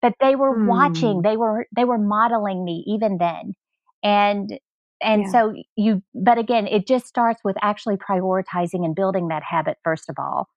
But 0.00 0.14
they 0.20 0.36
were 0.36 0.56
mm. 0.56 0.66
watching 0.66 1.22
they 1.22 1.36
were 1.36 1.66
they 1.74 1.84
were 1.84 1.98
modeling 1.98 2.64
me 2.64 2.84
even 2.86 3.18
then. 3.18 3.54
And 4.02 4.58
and 5.02 5.22
yeah. 5.22 5.30
so 5.30 5.54
you 5.76 6.02
but 6.14 6.38
again 6.38 6.66
it 6.66 6.86
just 6.86 7.06
starts 7.06 7.40
with 7.44 7.56
actually 7.62 7.96
prioritizing 7.96 8.84
and 8.84 8.94
building 8.94 9.28
that 9.28 9.42
habit 9.42 9.76
first 9.84 10.08
of 10.08 10.16
all 10.18 10.48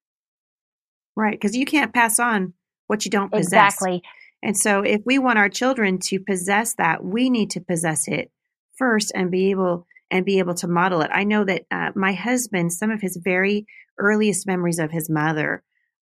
Right. 1.16 1.34
Because 1.34 1.56
you 1.56 1.66
can't 1.66 1.94
pass 1.94 2.20
on 2.20 2.54
what 2.88 3.06
you 3.06 3.12
don't 3.12 3.32
possess. 3.32 3.76
Exactly. 3.76 4.02
And 4.44 4.58
so 4.58 4.82
if 4.82 5.02
we 5.06 5.18
want 5.18 5.40
our 5.40 5.50
children 5.50 6.00
to 6.06 6.20
possess 6.20 6.76
that, 6.76 7.04
we 7.04 7.30
need 7.30 7.52
to 7.52 7.62
possess 7.62 8.08
it 8.08 8.32
first 8.78 9.12
and 9.16 9.32
be 9.32 9.52
able 9.52 9.88
and 10.12 10.26
be 10.26 10.40
able 10.40 10.54
to 10.54 10.68
model 10.68 11.02
it. 11.02 11.10
I 11.12 11.24
know 11.24 11.44
that 11.46 11.64
uh, 11.72 11.92
my 11.96 12.14
husband, 12.14 12.72
some 12.72 12.92
of 12.92 13.02
his 13.02 13.20
very 13.24 13.66
earliest 13.98 14.46
memories 14.46 14.78
of 14.78 14.92
his 14.92 15.10
mother, 15.10 15.64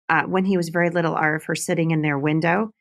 uh, 0.08 0.22
when 0.22 0.46
he 0.46 0.56
was 0.56 0.70
very 0.70 0.88
little, 0.88 1.14
are 1.14 1.36
of 1.36 1.44
her 1.44 1.54
sitting 1.54 1.90
in 1.90 2.00
their 2.00 2.18
window 2.18 2.72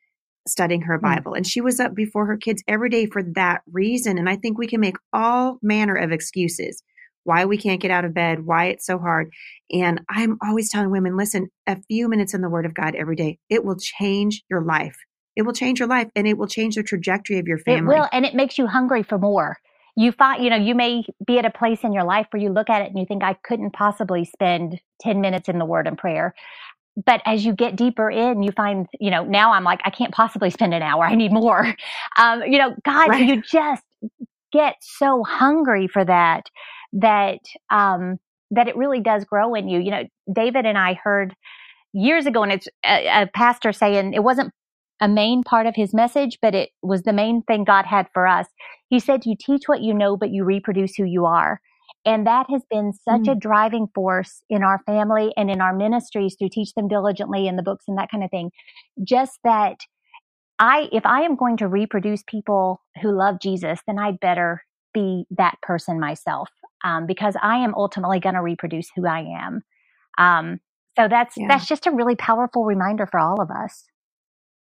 studying 0.48 0.82
her 0.82 0.96
hmm. 0.96 1.04
Bible. 1.04 1.32
Mm. 1.32 1.38
And 1.38 1.46
she 1.46 1.60
was 1.60 1.80
up 1.80 1.94
before 1.94 2.26
her 2.26 2.36
kids 2.36 2.62
every 2.66 2.90
day 2.90 3.06
for 3.06 3.22
that 3.34 3.62
reason. 3.70 4.18
And 4.18 4.28
I 4.28 4.36
think 4.36 4.58
we 4.58 4.66
can 4.66 4.80
make 4.80 4.96
all 5.12 5.58
manner 5.62 5.94
of 5.94 6.12
excuses 6.12 6.82
why 7.24 7.44
we 7.44 7.56
can't 7.56 7.80
get 7.80 7.90
out 7.90 8.04
of 8.04 8.14
bed, 8.14 8.44
why 8.44 8.66
it's 8.66 8.86
so 8.86 8.98
hard. 8.98 9.30
And 9.70 10.00
I'm 10.08 10.38
always 10.42 10.70
telling 10.70 10.90
women, 10.90 11.16
listen, 11.16 11.48
a 11.66 11.80
few 11.88 12.08
minutes 12.08 12.34
in 12.34 12.40
the 12.40 12.48
Word 12.48 12.66
of 12.66 12.74
God 12.74 12.94
every 12.94 13.16
day, 13.16 13.38
it 13.48 13.64
will 13.64 13.76
change 13.76 14.42
your 14.50 14.62
life. 14.62 14.96
It 15.36 15.42
will 15.42 15.52
change 15.52 15.78
your 15.78 15.88
life 15.88 16.08
and 16.16 16.26
it 16.26 16.36
will 16.36 16.48
change 16.48 16.74
the 16.74 16.82
trajectory 16.82 17.38
of 17.38 17.46
your 17.46 17.58
family. 17.58 17.94
It 17.94 17.98
will, 17.98 18.08
and 18.12 18.24
it 18.24 18.34
makes 18.34 18.58
you 18.58 18.66
hungry 18.66 19.02
for 19.02 19.18
more. 19.18 19.58
You 19.96 20.12
find, 20.12 20.42
you 20.42 20.50
know, 20.50 20.56
you 20.56 20.74
may 20.74 21.04
be 21.26 21.38
at 21.38 21.44
a 21.44 21.50
place 21.50 21.80
in 21.82 21.92
your 21.92 22.04
life 22.04 22.26
where 22.30 22.42
you 22.42 22.50
look 22.50 22.70
at 22.70 22.82
it 22.82 22.88
and 22.88 22.98
you 22.98 23.06
think, 23.06 23.22
I 23.22 23.34
couldn't 23.34 23.72
possibly 23.72 24.24
spend 24.24 24.80
10 25.02 25.20
minutes 25.20 25.48
in 25.48 25.58
the 25.58 25.64
Word 25.64 25.86
and 25.86 25.98
prayer 25.98 26.34
but 27.04 27.22
as 27.24 27.44
you 27.44 27.54
get 27.54 27.76
deeper 27.76 28.10
in, 28.10 28.42
you 28.42 28.52
find, 28.52 28.86
you 28.98 29.10
know, 29.10 29.24
now 29.24 29.52
I'm 29.52 29.64
like, 29.64 29.80
I 29.84 29.90
can't 29.90 30.12
possibly 30.12 30.50
spend 30.50 30.74
an 30.74 30.82
hour. 30.82 31.04
I 31.04 31.14
need 31.14 31.32
more. 31.32 31.74
Um, 32.18 32.42
you 32.42 32.58
know, 32.58 32.74
God, 32.84 33.08
right. 33.08 33.24
you 33.26 33.40
just 33.40 33.82
get 34.52 34.74
so 34.80 35.22
hungry 35.22 35.86
for 35.86 36.04
that 36.04 36.46
that 36.92 37.40
um, 37.70 38.18
that 38.50 38.68
it 38.68 38.76
really 38.76 39.00
does 39.00 39.24
grow 39.24 39.54
in 39.54 39.68
you. 39.68 39.80
You 39.80 39.90
know, 39.90 40.04
David 40.32 40.66
and 40.66 40.76
I 40.76 40.94
heard 40.94 41.34
years 41.92 42.26
ago, 42.26 42.42
and 42.42 42.52
it's 42.52 42.68
a, 42.84 43.22
a 43.22 43.26
pastor 43.32 43.72
saying 43.72 44.12
it 44.14 44.24
wasn't 44.24 44.52
a 45.00 45.08
main 45.08 45.42
part 45.42 45.66
of 45.66 45.74
his 45.74 45.94
message, 45.94 46.38
but 46.42 46.54
it 46.54 46.70
was 46.82 47.02
the 47.02 47.12
main 47.12 47.42
thing 47.42 47.64
God 47.64 47.86
had 47.86 48.08
for 48.12 48.26
us. 48.26 48.46
He 48.88 49.00
said, 49.00 49.24
You 49.24 49.34
teach 49.38 49.62
what 49.66 49.80
you 49.80 49.94
know, 49.94 50.16
but 50.16 50.30
you 50.30 50.44
reproduce 50.44 50.94
who 50.94 51.04
you 51.04 51.24
are. 51.24 51.60
And 52.04 52.26
that 52.26 52.46
has 52.50 52.62
been 52.70 52.92
such 52.92 53.22
mm. 53.22 53.32
a 53.32 53.34
driving 53.34 53.86
force 53.94 54.42
in 54.48 54.62
our 54.62 54.80
family 54.86 55.32
and 55.36 55.50
in 55.50 55.60
our 55.60 55.74
ministries 55.74 56.34
to 56.36 56.48
teach 56.48 56.72
them 56.74 56.88
diligently 56.88 57.46
in 57.46 57.56
the 57.56 57.62
books 57.62 57.84
and 57.88 57.98
that 57.98 58.10
kind 58.10 58.24
of 58.24 58.30
thing. 58.30 58.50
Just 59.02 59.38
that 59.44 59.80
I, 60.58 60.88
if 60.92 61.04
I 61.04 61.22
am 61.22 61.36
going 61.36 61.58
to 61.58 61.68
reproduce 61.68 62.22
people 62.26 62.80
who 63.02 63.16
love 63.16 63.40
Jesus, 63.40 63.80
then 63.86 63.98
I'd 63.98 64.20
better 64.20 64.64
be 64.92 65.24
that 65.30 65.56
person 65.62 66.00
myself 66.00 66.48
um, 66.84 67.06
because 67.06 67.36
I 67.40 67.58
am 67.58 67.74
ultimately 67.74 68.20
going 68.20 68.34
to 68.34 68.42
reproduce 68.42 68.88
who 68.94 69.06
I 69.06 69.26
am. 69.40 69.62
Um, 70.18 70.60
so 70.98 71.08
that's 71.08 71.36
yeah. 71.36 71.46
that's 71.48 71.66
just 71.66 71.86
a 71.86 71.90
really 71.90 72.16
powerful 72.16 72.64
reminder 72.64 73.06
for 73.06 73.20
all 73.20 73.40
of 73.40 73.50
us. 73.50 73.84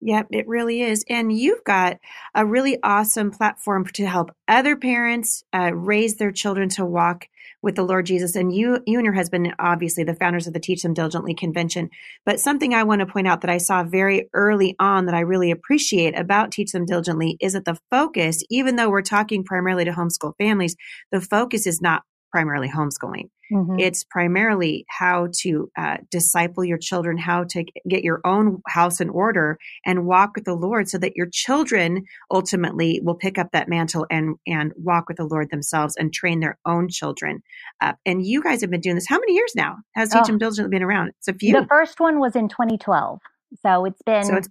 Yep, 0.01 0.29
it 0.31 0.47
really 0.47 0.83
is. 0.83 1.05
And 1.09 1.37
you've 1.37 1.65
got 1.65 1.99
a 2.33 2.47
really 2.47 2.79
awesome 2.85 3.33
platform 3.33 3.85
to 3.95 4.07
help 4.07 4.31
other 4.47 4.77
parents 4.77 5.43
uh, 5.53 5.73
raise 5.75 6.17
their 6.17 6.31
children 6.31 6.69
to 6.71 6.85
walk 6.85 7.27
with 7.63 7.75
the 7.75 7.83
Lord 7.83 8.07
Jesus. 8.07 8.37
And 8.37 8.55
you, 8.55 8.81
you 8.87 8.99
and 8.99 9.05
your 9.05 9.15
husband, 9.15 9.53
obviously 9.59 10.05
the 10.05 10.15
founders 10.15 10.47
of 10.47 10.53
the 10.53 10.61
Teach 10.61 10.83
Them 10.83 10.95
Diligently 10.95 11.35
convention. 11.35 11.91
But 12.25 12.39
something 12.39 12.73
I 12.73 12.85
want 12.85 13.01
to 13.01 13.07
point 13.07 13.27
out 13.27 13.41
that 13.41 13.51
I 13.51 13.59
saw 13.59 13.83
very 13.83 14.29
early 14.33 14.77
on 14.79 15.07
that 15.07 15.17
I 15.17 15.21
really 15.21 15.51
appreciate 15.51 16.17
about 16.17 16.53
Teach 16.53 16.71
Them 16.71 16.87
Diligently 16.87 17.37
is 17.41 17.55
that 17.55 17.65
the 17.65 17.81
focus, 17.91 18.45
even 18.49 18.77
though 18.77 18.91
we're 18.91 19.03
talking 19.03 19.43
primarily 19.43 19.85
to 19.85 19.91
homeschool 19.91 20.35
families, 20.39 20.77
the 21.11 21.21
focus 21.21 21.67
is 21.67 21.81
not 21.81 22.05
primarily 22.31 22.69
homeschooling. 22.69 23.31
Mm-hmm. 23.53 23.79
It's 23.79 24.05
primarily 24.05 24.85
how 24.89 25.29
to 25.41 25.71
uh, 25.77 25.97
disciple 26.11 26.65
your 26.65 26.79
children, 26.79 27.17
how 27.17 27.45
to 27.45 27.65
get 27.89 28.05
your 28.05 28.21
own 28.25 28.61
house 28.67 29.01
in 29.01 29.09
order 29.09 29.59
and 29.87 30.05
walk 30.05 30.33
with 30.35 30.45
the 30.45 30.55
Lord 30.55 30.89
so 30.89 30.99
that 30.99 31.17
your 31.17 31.29
children 31.33 32.05
ultimately 32.31 33.01
will 33.03 33.15
pick 33.15 33.39
up 33.39 33.49
that 33.53 33.69
mantle 33.69 34.07
and, 34.11 34.37
and 34.47 34.73
walk 34.77 35.09
with 35.09 35.17
the 35.17 35.25
Lord 35.25 35.51
themselves 35.51 35.97
and 35.97 36.13
train 36.13 36.41
their 36.41 36.59
own 36.67 36.89
children 36.89 37.43
up. 37.81 37.97
And 38.05 38.25
you 38.25 38.43
guys 38.43 38.61
have 38.61 38.71
been 38.71 38.81
doing 38.81 38.97
this. 38.97 39.09
How 39.09 39.19
many 39.19 39.35
years 39.35 39.53
now 39.57 39.77
has 39.95 40.11
Teach 40.11 40.23
oh, 40.25 40.27
Them 40.27 40.39
Diligently 40.39 40.71
been 40.71 40.83
around? 40.83 41.13
It's 41.19 41.29
a 41.29 41.33
few. 41.33 41.59
The 41.59 41.67
first 41.67 42.01
one 42.01 42.21
was 42.21 42.37
in 42.37 42.49
2012. 42.49 43.19
So 43.65 43.87
it's 43.87 44.03
been 44.03 44.25
so 44.25 44.37
it's, 44.37 44.49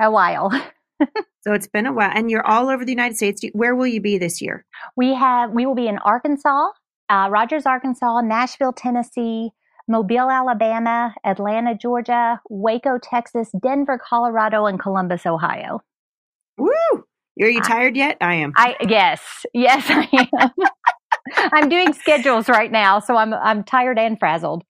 a 0.00 0.10
while. 0.10 0.50
so 1.42 1.52
it's 1.52 1.66
been 1.66 1.86
a 1.86 1.92
while 1.92 2.10
and 2.14 2.30
you're 2.30 2.46
all 2.46 2.70
over 2.70 2.84
the 2.84 2.92
United 2.92 3.16
States. 3.16 3.42
Where 3.52 3.74
will 3.74 3.86
you 3.86 4.00
be 4.00 4.16
this 4.16 4.40
year? 4.40 4.64
We 4.96 5.12
have, 5.12 5.50
we 5.50 5.66
will 5.66 5.74
be 5.74 5.86
in 5.86 5.98
Arkansas, 5.98 6.68
uh, 7.08 7.28
Rogers, 7.30 7.66
Arkansas, 7.66 8.20
Nashville, 8.20 8.72
Tennessee, 8.72 9.50
Mobile, 9.88 10.30
Alabama, 10.30 11.14
Atlanta, 11.24 11.74
Georgia, 11.74 12.40
Waco, 12.50 12.98
Texas, 13.02 13.50
Denver, 13.62 13.98
Colorado, 13.98 14.66
and 14.66 14.78
Columbus, 14.78 15.24
Ohio. 15.24 15.80
Woo! 16.58 16.70
Are 17.40 17.48
you 17.48 17.62
tired 17.62 17.96
yet? 17.96 18.16
I 18.20 18.34
am. 18.34 18.52
I 18.56 18.76
yes, 18.88 19.46
yes, 19.54 19.84
I 19.88 20.08
am. 20.40 20.50
I'm 21.52 21.68
doing 21.68 21.92
schedules 21.92 22.48
right 22.48 22.70
now, 22.70 22.98
so 23.00 23.16
I'm 23.16 23.32
I'm 23.32 23.62
tired 23.62 23.98
and 23.98 24.18
frazzled. 24.18 24.64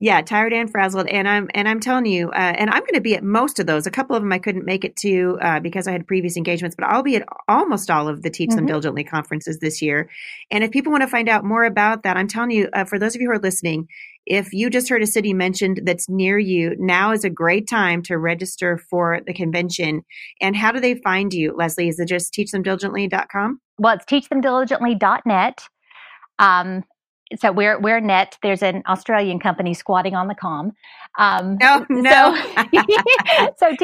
Yeah, 0.00 0.22
tired 0.22 0.52
and 0.52 0.68
frazzled, 0.70 1.06
and 1.06 1.28
I'm 1.28 1.48
and 1.54 1.68
I'm 1.68 1.78
telling 1.78 2.06
you, 2.06 2.28
uh, 2.30 2.34
and 2.34 2.68
I'm 2.68 2.80
going 2.80 2.94
to 2.94 3.00
be 3.00 3.14
at 3.14 3.22
most 3.22 3.60
of 3.60 3.66
those. 3.66 3.86
A 3.86 3.92
couple 3.92 4.16
of 4.16 4.22
them 4.22 4.32
I 4.32 4.38
couldn't 4.38 4.66
make 4.66 4.84
it 4.84 4.96
to 4.96 5.38
uh, 5.40 5.60
because 5.60 5.86
I 5.86 5.92
had 5.92 6.06
previous 6.06 6.36
engagements, 6.36 6.74
but 6.76 6.86
I'll 6.86 7.04
be 7.04 7.14
at 7.16 7.26
almost 7.48 7.90
all 7.90 8.08
of 8.08 8.22
the 8.22 8.28
Teach 8.28 8.50
mm-hmm. 8.50 8.56
Them 8.56 8.66
Diligently 8.66 9.04
conferences 9.04 9.60
this 9.60 9.80
year. 9.80 10.10
And 10.50 10.64
if 10.64 10.72
people 10.72 10.90
want 10.90 11.02
to 11.02 11.08
find 11.08 11.28
out 11.28 11.44
more 11.44 11.64
about 11.64 12.02
that, 12.02 12.16
I'm 12.16 12.26
telling 12.26 12.50
you, 12.50 12.68
uh, 12.72 12.84
for 12.84 12.98
those 12.98 13.14
of 13.14 13.20
you 13.20 13.28
who 13.28 13.34
are 13.34 13.38
listening, 13.38 13.86
if 14.26 14.52
you 14.52 14.68
just 14.68 14.88
heard 14.88 15.02
a 15.02 15.06
city 15.06 15.32
mentioned 15.32 15.82
that's 15.84 16.08
near 16.08 16.38
you, 16.38 16.74
now 16.78 17.12
is 17.12 17.24
a 17.24 17.30
great 17.30 17.68
time 17.68 18.02
to 18.02 18.18
register 18.18 18.78
for 18.78 19.20
the 19.24 19.32
convention. 19.32 20.02
And 20.40 20.56
how 20.56 20.72
do 20.72 20.80
they 20.80 20.96
find 20.96 21.32
you, 21.32 21.54
Leslie? 21.56 21.88
Is 21.88 22.00
it 22.00 22.08
just 22.08 22.34
teachthemdiligently.com? 22.34 23.60
Well, 23.78 23.94
it's 23.94 24.06
teachthemdiligently.net. 24.06 25.68
Um, 26.38 26.84
so 27.38 27.52
we're 27.52 27.78
we're 27.80 28.00
net. 28.00 28.36
There's 28.42 28.62
an 28.62 28.82
Australian 28.86 29.38
company 29.40 29.74
squatting 29.74 30.14
on 30.14 30.28
the 30.28 30.34
com. 30.34 30.72
Um, 31.18 31.56
no, 31.60 31.86
no. 31.88 32.34
So, 32.74 33.56
so 33.56 33.76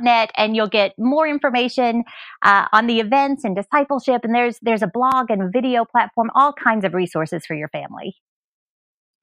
net, 0.00 0.30
and 0.36 0.54
you'll 0.56 0.68
get 0.68 0.92
more 0.98 1.26
information 1.26 2.04
uh, 2.42 2.66
on 2.72 2.86
the 2.86 3.00
events 3.00 3.44
and 3.44 3.56
discipleship. 3.56 4.22
And 4.24 4.34
there's 4.34 4.58
there's 4.62 4.82
a 4.82 4.86
blog 4.86 5.30
and 5.30 5.52
video 5.52 5.84
platform, 5.84 6.30
all 6.34 6.52
kinds 6.52 6.84
of 6.84 6.94
resources 6.94 7.46
for 7.46 7.54
your 7.54 7.68
family. 7.68 8.16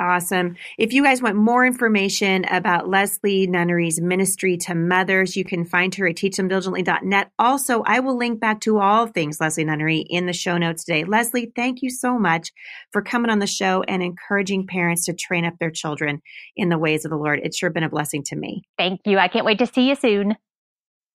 Awesome. 0.01 0.55
If 0.77 0.93
you 0.93 1.03
guys 1.03 1.21
want 1.21 1.35
more 1.35 1.65
information 1.65 2.45
about 2.45 2.87
Leslie 2.87 3.47
Nunnery's 3.47 3.99
ministry 3.99 4.55
to 4.57 4.73
mothers, 4.73 5.35
you 5.35 5.43
can 5.43 5.65
find 5.65 5.93
her 5.95 6.07
at 6.07 6.15
teachthemdiligently.net. 6.15 7.31
Also, 7.37 7.83
I 7.85 7.99
will 7.99 8.17
link 8.17 8.39
back 8.39 8.61
to 8.61 8.79
all 8.79 9.07
things 9.07 9.41
Leslie 9.41 9.65
Nunnery 9.65 10.05
in 10.09 10.25
the 10.25 10.31
show 10.31 10.57
notes 10.57 10.85
today. 10.85 11.03
Leslie, 11.03 11.51
thank 11.53 11.81
you 11.81 11.89
so 11.89 12.17
much 12.17 12.53
for 12.93 13.01
coming 13.01 13.29
on 13.29 13.39
the 13.39 13.47
show 13.47 13.83
and 13.89 14.01
encouraging 14.01 14.67
parents 14.67 15.05
to 15.05 15.13
train 15.13 15.43
up 15.43 15.55
their 15.59 15.71
children 15.71 16.21
in 16.55 16.69
the 16.69 16.77
ways 16.77 17.03
of 17.03 17.11
the 17.11 17.17
Lord. 17.17 17.41
It's 17.43 17.57
sure 17.57 17.69
been 17.69 17.83
a 17.83 17.89
blessing 17.89 18.23
to 18.27 18.37
me. 18.37 18.63
Thank 18.77 19.01
you. 19.05 19.17
I 19.17 19.27
can't 19.27 19.45
wait 19.45 19.59
to 19.59 19.65
see 19.65 19.89
you 19.89 19.95
soon. 19.95 20.37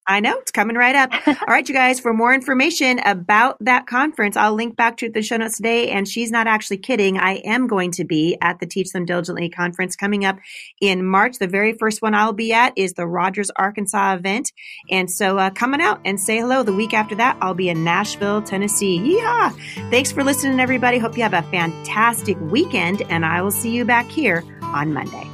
I 0.06 0.20
know 0.20 0.38
it's 0.38 0.50
coming 0.50 0.76
right 0.76 0.94
up. 0.94 1.10
All 1.26 1.34
right, 1.48 1.66
you 1.66 1.74
guys, 1.74 1.98
for 1.98 2.12
more 2.12 2.34
information 2.34 2.98
about 3.00 3.56
that 3.60 3.86
conference, 3.86 4.36
I'll 4.36 4.54
link 4.54 4.76
back 4.76 4.98
to 4.98 5.08
the 5.08 5.22
show 5.22 5.36
notes 5.36 5.56
today. 5.56 5.90
And 5.90 6.06
she's 6.06 6.30
not 6.30 6.46
actually 6.46 6.78
kidding. 6.78 7.18
I 7.18 7.36
am 7.44 7.66
going 7.66 7.90
to 7.92 8.04
be 8.04 8.36
at 8.40 8.60
the 8.60 8.66
Teach 8.66 8.90
Them 8.90 9.06
Diligently 9.06 9.48
conference 9.48 9.96
coming 9.96 10.24
up 10.24 10.38
in 10.80 11.04
March. 11.06 11.38
The 11.38 11.48
very 11.48 11.72
first 11.72 12.02
one 12.02 12.14
I'll 12.14 12.32
be 12.32 12.52
at 12.52 12.74
is 12.76 12.92
the 12.92 13.06
Rogers, 13.06 13.50
Arkansas 13.56 14.14
event. 14.14 14.52
And 14.90 15.10
so 15.10 15.38
uh, 15.38 15.50
coming 15.50 15.80
out 15.80 16.00
and 16.04 16.20
say 16.20 16.38
hello. 16.38 16.62
The 16.62 16.72
week 16.72 16.92
after 16.92 17.14
that, 17.16 17.38
I'll 17.40 17.54
be 17.54 17.70
in 17.70 17.84
Nashville, 17.84 18.42
Tennessee. 18.42 19.00
Yeah. 19.16 19.50
Thanks 19.90 20.12
for 20.12 20.22
listening, 20.22 20.60
everybody. 20.60 20.98
Hope 20.98 21.16
you 21.16 21.22
have 21.22 21.34
a 21.34 21.42
fantastic 21.50 22.38
weekend. 22.40 23.02
And 23.08 23.24
I 23.24 23.40
will 23.40 23.50
see 23.50 23.70
you 23.70 23.84
back 23.84 24.06
here 24.06 24.44
on 24.60 24.92
Monday. 24.92 25.33